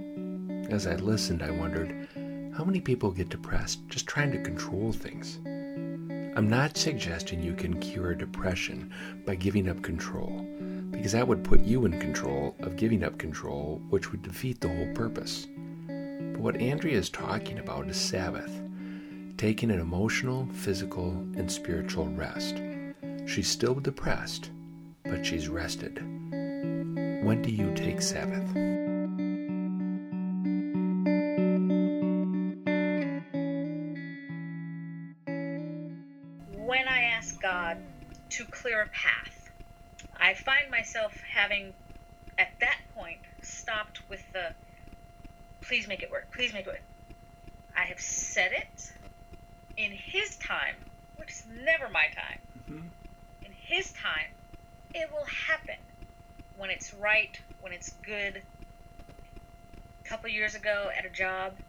As 0.69 0.85
I 0.85 0.95
listened, 0.95 1.41
I 1.41 1.49
wondered 1.49 2.09
how 2.53 2.65
many 2.65 2.81
people 2.81 3.11
get 3.11 3.29
depressed 3.29 3.87
just 3.87 4.05
trying 4.05 4.33
to 4.33 4.43
control 4.43 4.91
things. 4.91 5.39
I'm 6.35 6.49
not 6.49 6.75
suggesting 6.75 7.41
you 7.41 7.53
can 7.53 7.79
cure 7.79 8.15
depression 8.15 8.91
by 9.25 9.35
giving 9.35 9.69
up 9.69 9.81
control, 9.81 10.45
because 10.91 11.13
that 11.13 11.25
would 11.25 11.41
put 11.41 11.61
you 11.61 11.85
in 11.85 12.01
control 12.01 12.57
of 12.59 12.75
giving 12.75 13.05
up 13.05 13.17
control, 13.17 13.81
which 13.89 14.11
would 14.11 14.23
defeat 14.23 14.59
the 14.59 14.67
whole 14.67 14.93
purpose. 14.93 15.47
But 15.87 16.41
what 16.41 16.57
Andrea 16.57 16.97
is 16.97 17.09
talking 17.09 17.59
about 17.59 17.87
is 17.87 17.95
Sabbath, 17.95 18.51
taking 19.37 19.71
an 19.71 19.79
emotional, 19.79 20.49
physical, 20.51 21.11
and 21.37 21.49
spiritual 21.49 22.07
rest. 22.09 22.61
She's 23.25 23.47
still 23.47 23.75
depressed, 23.75 24.51
but 25.09 25.25
she's 25.25 25.47
rested. 25.47 25.99
When 27.23 27.41
do 27.41 27.51
you 27.51 27.73
take 27.73 28.01
Sabbath? 28.01 28.76
Right, 56.99 57.37
when 57.59 57.73
it's 57.73 57.93
good. 58.03 58.37
A 58.37 60.09
couple 60.09 60.29
years 60.29 60.55
ago 60.55 60.89
at 60.97 61.05
a 61.05 61.09
job, 61.09 61.59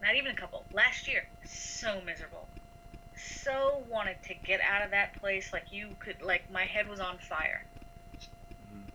not 0.00 0.16
even 0.16 0.32
a 0.32 0.36
couple, 0.36 0.66
last 0.72 1.08
year, 1.08 1.24
so 1.44 2.00
miserable 2.02 2.50
so 3.16 3.84
wanted 3.88 4.16
to 4.24 4.34
get 4.34 4.60
out 4.60 4.82
of 4.82 4.90
that 4.92 5.18
place 5.20 5.52
like 5.52 5.72
you 5.72 5.96
could 6.00 6.22
like 6.22 6.48
my 6.50 6.64
head 6.64 6.88
was 6.88 7.00
on 7.00 7.18
fire 7.18 7.66
Mhm. 8.62 8.88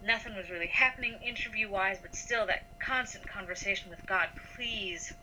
nothing 0.00 0.36
was 0.36 0.50
really 0.50 0.68
happening 0.68 1.20
interview 1.22 1.68
wise 1.70 2.00
but 2.00 2.14
still 2.14 2.46
that 2.46 2.66
constant 2.80 3.26
conversation 3.28 3.90
with 3.90 4.06
god 4.06 4.30
please 4.56 5.14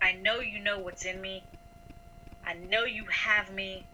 i 0.00 0.12
know 0.12 0.40
you 0.40 0.58
know 0.58 0.78
what's 0.80 1.04
in 1.04 1.20
me 1.20 1.48
i 2.44 2.54
know 2.54 2.84
you 2.84 3.06
have 3.06 3.50
me 3.52 3.88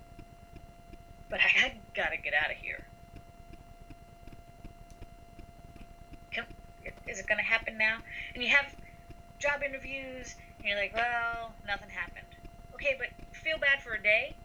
but 1.31 1.41
I 1.41 1.83
gotta 1.95 2.17
get 2.17 2.35
out 2.35 2.51
of 2.51 2.57
here 2.59 2.83
Come, 6.35 6.47
is 7.17 7.21
it 7.21 7.29
gonna 7.29 7.43
happen 7.43 7.79
now 7.79 7.99
and 8.35 8.45
you 8.45 8.51
have 8.51 8.67
job 9.41 9.63
interviews 9.65 10.37
and 10.61 10.69
you're 10.71 10.79
like 10.79 10.95
well 10.95 11.57
nothing 11.67 11.91
happened 11.91 12.29
okay, 12.77 12.95
but 12.99 13.09
feel 13.33 13.59
bad 13.59 13.81
for 13.83 13.95
a 13.95 14.03
day, 14.03 14.37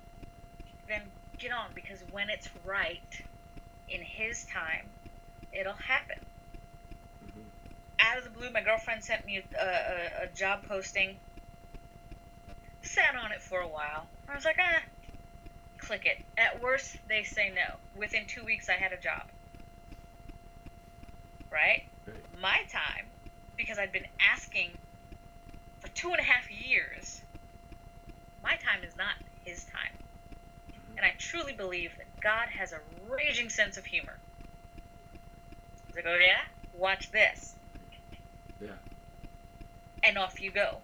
then 0.88 1.12
get 1.40 1.52
on 1.52 1.72
because 1.76 2.04
when 2.12 2.30
it's 2.30 2.50
right 2.66 3.14
in 3.90 4.02
His 4.02 4.46
time, 4.46 4.94
it'll 5.54 5.74
happen. 5.88 6.18
Mhm. 7.24 7.52
Out 8.00 8.18
of 8.18 8.24
the 8.24 8.30
blue, 8.30 8.52
my 8.52 8.62
girlfriend 8.62 9.04
sent 9.04 9.26
me 9.26 9.38
a, 9.38 9.46
a, 9.66 10.24
a 10.24 10.28
job 10.28 10.66
posting. 10.68 11.20
Sat 12.84 13.16
on 13.16 13.32
it 13.32 13.42
for 13.42 13.60
a 13.62 13.68
while. 13.68 14.12
I 14.28 14.36
was 14.36 14.46
like, 14.46 14.58
ah, 14.60 14.84
click 15.80 16.06
it. 16.06 16.20
At 16.38 16.62
worst, 16.62 16.98
they 17.08 17.24
say 17.24 17.50
no. 17.50 17.82
Within 17.94 18.28
two 18.28 18.46
weeks, 18.46 18.70
I 18.70 18.74
had 18.78 18.94
a 18.94 18.98
job. 19.00 19.28
Right? 21.52 21.91
My 22.42 22.58
time, 22.72 23.06
because 23.56 23.78
I'd 23.78 23.92
been 23.92 24.08
asking 24.20 24.72
for 25.80 25.90
two 25.90 26.10
and 26.10 26.20
a 26.20 26.24
half 26.24 26.50
years, 26.50 27.22
my 28.44 28.56
time 28.56 28.84
is 28.84 28.98
not 28.98 29.14
his 29.46 29.64
time. 29.66 29.94
And 30.98 31.06
I 31.06 31.14
truly 31.20 31.54
believe 31.54 31.92
that 31.98 32.08
God 32.22 32.48
has 32.50 32.72
a 32.72 32.80
raging 33.08 33.50
sense 33.50 33.78
of 33.78 33.86
humor. 33.86 34.18
He's 35.88 35.98
like, 35.98 36.06
oh 36.08 36.18
yeah? 36.18 36.42
Watch 36.80 37.12
this. 37.12 37.54
Yeah. 38.60 38.70
And 40.04 40.18
off 40.18 40.42
you 40.42 40.52
go. 40.52 40.78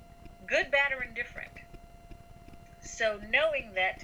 Good, 0.45 0.69
bad, 0.69 0.91
or 0.97 1.03
indifferent. 1.03 1.49
So 2.81 3.19
knowing 3.29 3.71
that 3.75 4.03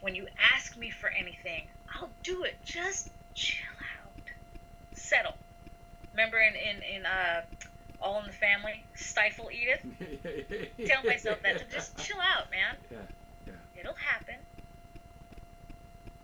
when 0.00 0.14
you 0.14 0.26
ask 0.54 0.76
me 0.76 0.90
for 0.90 1.08
anything, 1.10 1.64
I'll 1.94 2.10
do 2.22 2.42
it. 2.44 2.56
Just 2.64 3.10
chill 3.34 3.64
out. 4.04 4.30
Settle. 4.94 5.34
Remember 6.18 6.38
in, 6.40 6.54
in, 6.56 6.96
in 6.96 7.06
uh, 7.06 7.42
All 8.00 8.18
in 8.18 8.26
the 8.26 8.32
Family, 8.32 8.82
Stifle 8.96 9.50
Edith? 9.52 9.86
Tell 10.88 11.04
myself 11.04 11.40
that 11.44 11.58
to 11.58 11.64
just 11.72 11.96
chill 11.98 12.16
out, 12.18 12.50
man. 12.50 12.74
Yeah. 12.90 12.98
Yeah. 13.46 13.80
It'll 13.80 13.94
happen. 13.94 14.34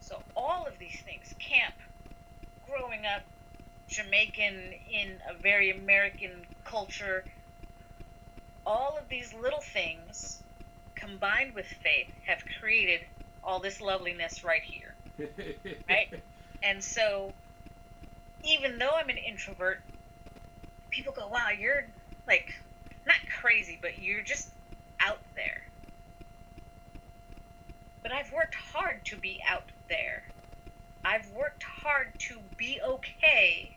So 0.01 0.17
all 0.37 0.67
of 0.67 0.81
these 0.81 0.99
things, 1.05 1.33
camp, 1.39 1.75
growing 2.69 3.07
up 3.07 3.23
Jamaican 3.89 4.73
in 4.91 5.13
a 5.31 5.41
very 5.41 5.71
American 5.71 6.45
culture, 6.65 7.25
all 8.67 8.99
of 9.01 9.09
these 9.09 9.33
little 9.33 9.63
things 9.63 10.43
combined 10.97 11.55
with 11.55 11.67
faith 11.67 12.09
have 12.27 12.43
created 12.59 13.03
all 13.45 13.61
this 13.61 13.81
loveliness 13.81 14.43
right 14.43 14.63
here. 14.63 14.95
Right? 15.89 16.09
And 16.65 16.83
so 16.83 17.33
even 18.47 18.79
though 18.79 18.97
I'm 18.97 19.09
an 19.09 19.19
introvert, 19.19 19.83
people 20.91 21.13
go, 21.13 21.29
"Wow, 21.29 21.51
you're 21.51 21.85
like 22.27 22.49
not 23.07 23.17
crazy, 23.41 23.79
but 23.81 24.01
you're 24.01 24.23
just 24.23 24.49
out 25.01 25.23
there." 25.35 25.63
But 28.03 28.13
I've 28.13 28.33
worked 28.33 28.55
hard 28.55 29.05
to 29.07 29.17
be 29.17 29.41
out 29.49 29.71
there. 29.89 30.25
I've 31.05 31.29
worked 31.31 31.63
hard 31.63 32.09
to 32.29 32.41
be 32.57 32.81
okay 32.81 33.77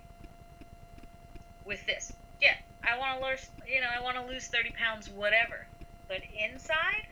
with 1.65 1.85
this. 1.85 2.13
Yeah, 2.41 2.55
I 2.83 2.97
want 2.97 3.19
to 3.19 3.27
lose, 3.27 3.49
you 3.67 3.81
know, 3.81 3.89
I 3.91 4.01
want 4.01 4.17
to 4.17 4.25
lose 4.25 4.47
30 4.47 4.71
pounds, 4.71 5.09
whatever. 5.09 5.67
But 6.07 6.21
inside, 6.39 7.03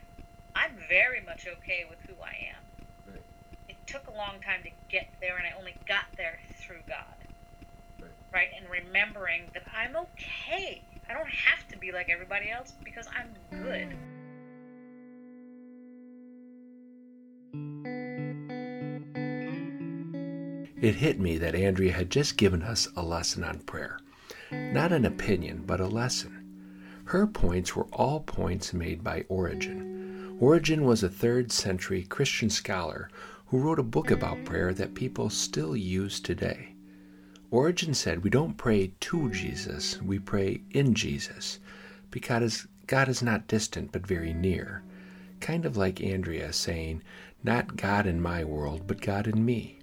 I'm 0.54 0.76
very 0.88 1.20
much 1.20 1.46
okay 1.46 1.84
with 1.88 1.98
who 2.06 2.14
I 2.22 2.32
am. 2.56 3.12
Right. 3.12 3.24
It 3.68 3.76
took 3.86 4.06
a 4.08 4.16
long 4.16 4.40
time 4.40 4.62
to 4.64 4.70
get 4.90 5.08
there, 5.20 5.36
and 5.36 5.46
I 5.46 5.58
only 5.58 5.76
got 5.86 6.08
there 6.16 6.38
through 6.64 6.80
God. 6.88 7.25
Right. 8.36 8.48
And 8.54 8.68
remembering 8.68 9.44
that 9.54 9.62
I'm 9.74 9.96
okay. 9.96 10.84
I 11.08 11.14
don't 11.14 11.26
have 11.26 11.66
to 11.68 11.78
be 11.78 11.90
like 11.90 12.10
everybody 12.10 12.50
else 12.50 12.74
because 12.84 13.06
I'm 13.16 13.30
good. 13.62 13.96
It 20.78 20.96
hit 20.96 21.18
me 21.18 21.38
that 21.38 21.54
Andrea 21.54 21.94
had 21.94 22.10
just 22.10 22.36
given 22.36 22.62
us 22.62 22.86
a 22.94 23.02
lesson 23.02 23.42
on 23.42 23.60
prayer. 23.60 24.00
Not 24.52 24.92
an 24.92 25.06
opinion, 25.06 25.62
but 25.64 25.80
a 25.80 25.86
lesson. 25.86 27.00
Her 27.06 27.26
points 27.26 27.74
were 27.74 27.86
all 27.90 28.20
points 28.20 28.74
made 28.74 29.02
by 29.02 29.24
Origen. 29.30 30.36
Origen 30.40 30.84
was 30.84 31.02
a 31.02 31.08
third 31.08 31.50
century 31.52 32.02
Christian 32.02 32.50
scholar 32.50 33.08
who 33.46 33.60
wrote 33.60 33.78
a 33.78 33.82
book 33.82 34.10
about 34.10 34.44
prayer 34.44 34.74
that 34.74 34.94
people 34.94 35.30
still 35.30 35.74
use 35.74 36.20
today. 36.20 36.75
Origen 37.52 37.94
said 37.94 38.24
we 38.24 38.30
don't 38.30 38.56
pray 38.56 38.92
to 38.98 39.30
Jesus, 39.30 40.02
we 40.02 40.18
pray 40.18 40.62
in 40.72 40.94
Jesus, 40.94 41.60
because 42.10 42.66
God 42.88 43.08
is 43.08 43.22
not 43.22 43.46
distant 43.46 43.92
but 43.92 44.06
very 44.06 44.32
near. 44.32 44.82
Kind 45.40 45.64
of 45.64 45.76
like 45.76 46.02
Andrea 46.02 46.52
saying, 46.52 47.02
Not 47.44 47.76
God 47.76 48.06
in 48.06 48.20
my 48.20 48.42
world, 48.42 48.86
but 48.86 49.00
God 49.00 49.28
in 49.28 49.44
me. 49.44 49.78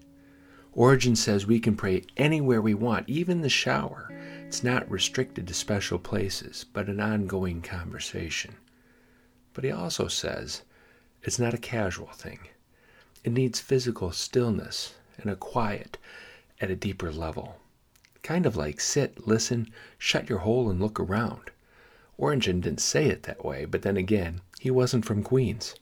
Origen 0.74 1.16
says 1.16 1.46
we 1.46 1.60
can 1.60 1.76
pray 1.76 2.04
anywhere 2.18 2.62
we 2.62 2.74
want, 2.74 3.08
even 3.08 3.42
the 3.42 3.50
shower. 3.50 4.10
It's 4.46 4.64
not 4.64 4.90
restricted 4.90 5.48
to 5.48 5.54
special 5.54 6.00
places, 6.00 6.66
but 6.74 6.90
an 6.90 7.00
ongoing 7.00 7.62
conversation. 7.62 8.56
But 9.54 9.64
he 9.64 9.72
also 9.72 10.08
says 10.08 10.64
it's 11.22 11.40
not 11.40 11.54
a 11.54 11.60
casual 11.60 12.12
thing. 12.12 12.40
It 13.24 13.32
needs 13.32 13.60
physical 13.60 14.12
stillness 14.12 14.96
and 15.18 15.30
a 15.30 15.36
quiet 15.36 15.98
at 16.62 16.70
a 16.70 16.76
deeper 16.76 17.12
level. 17.12 17.60
Kind 18.22 18.46
of 18.46 18.56
like 18.56 18.80
sit, 18.80 19.28
listen, 19.28 19.72
shut 19.98 20.30
your 20.30 20.40
hole, 20.40 20.70
and 20.70 20.80
look 20.80 21.00
around. 21.00 21.52
Origen 22.18 22.62
didn't 22.62 22.80
say 22.80 23.08
it 23.08 23.24
that 23.24 23.44
way, 23.44 23.66
but 23.66 23.82
then 23.82 23.98
again, 23.98 24.42
he 24.60 24.70
wasn't 24.72 25.06
from 25.06 25.24
Queens. 25.24 25.76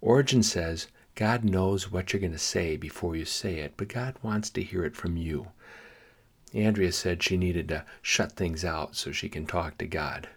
Origen 0.00 0.42
says 0.42 0.86
God 1.14 1.44
knows 1.44 1.90
what 1.90 2.12
you're 2.12 2.20
going 2.20 2.32
to 2.32 2.38
say 2.38 2.76
before 2.76 3.16
you 3.16 3.24
say 3.24 3.58
it, 3.58 3.74
but 3.76 3.88
God 3.88 4.16
wants 4.22 4.48
to 4.50 4.62
hear 4.62 4.84
it 4.84 4.96
from 4.96 5.16
you. 5.16 5.48
Andrea 6.54 6.92
said 6.92 7.22
she 7.22 7.36
needed 7.36 7.68
to 7.68 7.84
shut 8.00 8.32
things 8.32 8.64
out 8.64 8.96
so 8.96 9.12
she 9.12 9.28
can 9.28 9.46
talk 9.46 9.76
to 9.78 9.86
God. 9.86 10.28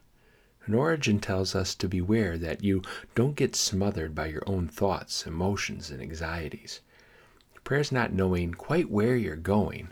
And 0.66 0.76
Origen 0.76 1.20
tells 1.20 1.56
us 1.56 1.76
to 1.76 1.88
beware 1.88 2.38
that 2.38 2.64
you 2.64 2.82
don't 3.16 3.36
get 3.36 3.56
smothered 3.56 4.14
by 4.14 4.28
your 4.28 4.44
own 4.46 4.68
thoughts, 4.68 5.26
emotions, 5.26 5.92
and 5.92 6.02
anxieties. 6.02 6.82
Prayer's 7.64 7.92
not 7.94 8.12
knowing 8.12 8.54
quite 8.54 8.90
where 8.90 9.16
you're 9.16 9.38
going, 9.38 9.90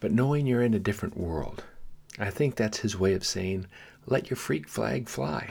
but 0.00 0.10
knowing 0.10 0.46
you're 0.46 0.62
in 0.62 0.72
a 0.72 0.78
different 0.78 1.18
world. 1.18 1.62
I 2.18 2.30
think 2.30 2.56
that's 2.56 2.78
his 2.78 2.98
way 2.98 3.12
of 3.12 3.26
saying, 3.26 3.66
let 4.06 4.30
your 4.30 4.36
freak 4.36 4.68
flag 4.68 5.08
fly. 5.08 5.50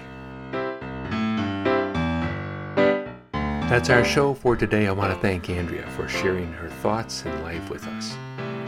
That's 3.69 3.89
our 3.89 4.03
show 4.03 4.33
for 4.33 4.55
today. 4.55 4.87
I 4.87 4.91
want 4.91 5.13
to 5.13 5.19
thank 5.19 5.49
Andrea 5.49 5.87
for 5.91 6.07
sharing 6.07 6.51
her 6.53 6.69
thoughts 6.69 7.23
and 7.25 7.43
life 7.43 7.69
with 7.69 7.85
us. 7.87 8.15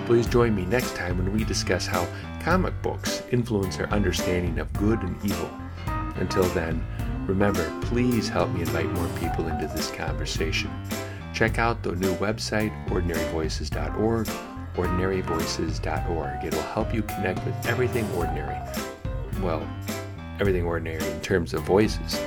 Please 0.05 0.27
join 0.27 0.55
me 0.55 0.65
next 0.65 0.95
time 0.95 1.17
when 1.17 1.33
we 1.33 1.43
discuss 1.43 1.87
how 1.87 2.07
comic 2.39 2.79
books 2.83 3.23
influence 3.31 3.79
our 3.79 3.87
understanding 3.87 4.59
of 4.59 4.71
good 4.73 5.01
and 5.01 5.17
evil. 5.25 5.49
Until 6.17 6.45
then, 6.49 6.85
remember, 7.27 7.67
please 7.81 8.29
help 8.29 8.51
me 8.51 8.61
invite 8.61 8.89
more 8.91 9.09
people 9.19 9.47
into 9.47 9.67
this 9.67 9.89
conversation. 9.91 10.69
Check 11.35 11.59
out 11.59 11.83
the 11.83 11.91
new 11.91 12.15
website, 12.15 12.71
ordinaryvoices.org, 12.87 14.27
ordinaryvoices.org. 14.75 16.43
It 16.45 16.53
will 16.53 16.61
help 16.61 16.93
you 16.93 17.01
connect 17.01 17.45
with 17.45 17.67
everything 17.67 18.09
ordinary. 18.11 18.57
Well, 19.41 19.67
everything 20.39 20.63
ordinary 20.63 21.05
in 21.05 21.19
terms 21.19 21.53
of 21.53 21.63
voices. 21.63 22.21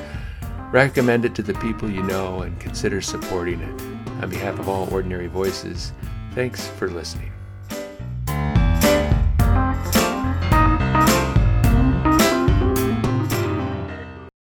Recommend 0.71 1.25
it 1.25 1.35
to 1.37 1.43
the 1.43 1.55
people 1.55 1.91
you 1.91 2.03
know 2.03 2.43
and 2.43 2.61
consider 2.61 3.01
supporting 3.01 3.61
it. 3.63 3.81
On 4.23 4.29
behalf 4.29 4.59
of 4.59 4.69
all 4.69 4.93
Ordinary 4.93 5.29
Voices, 5.29 5.93
thanks 6.35 6.69
for 6.69 6.91
listening. 6.91 7.33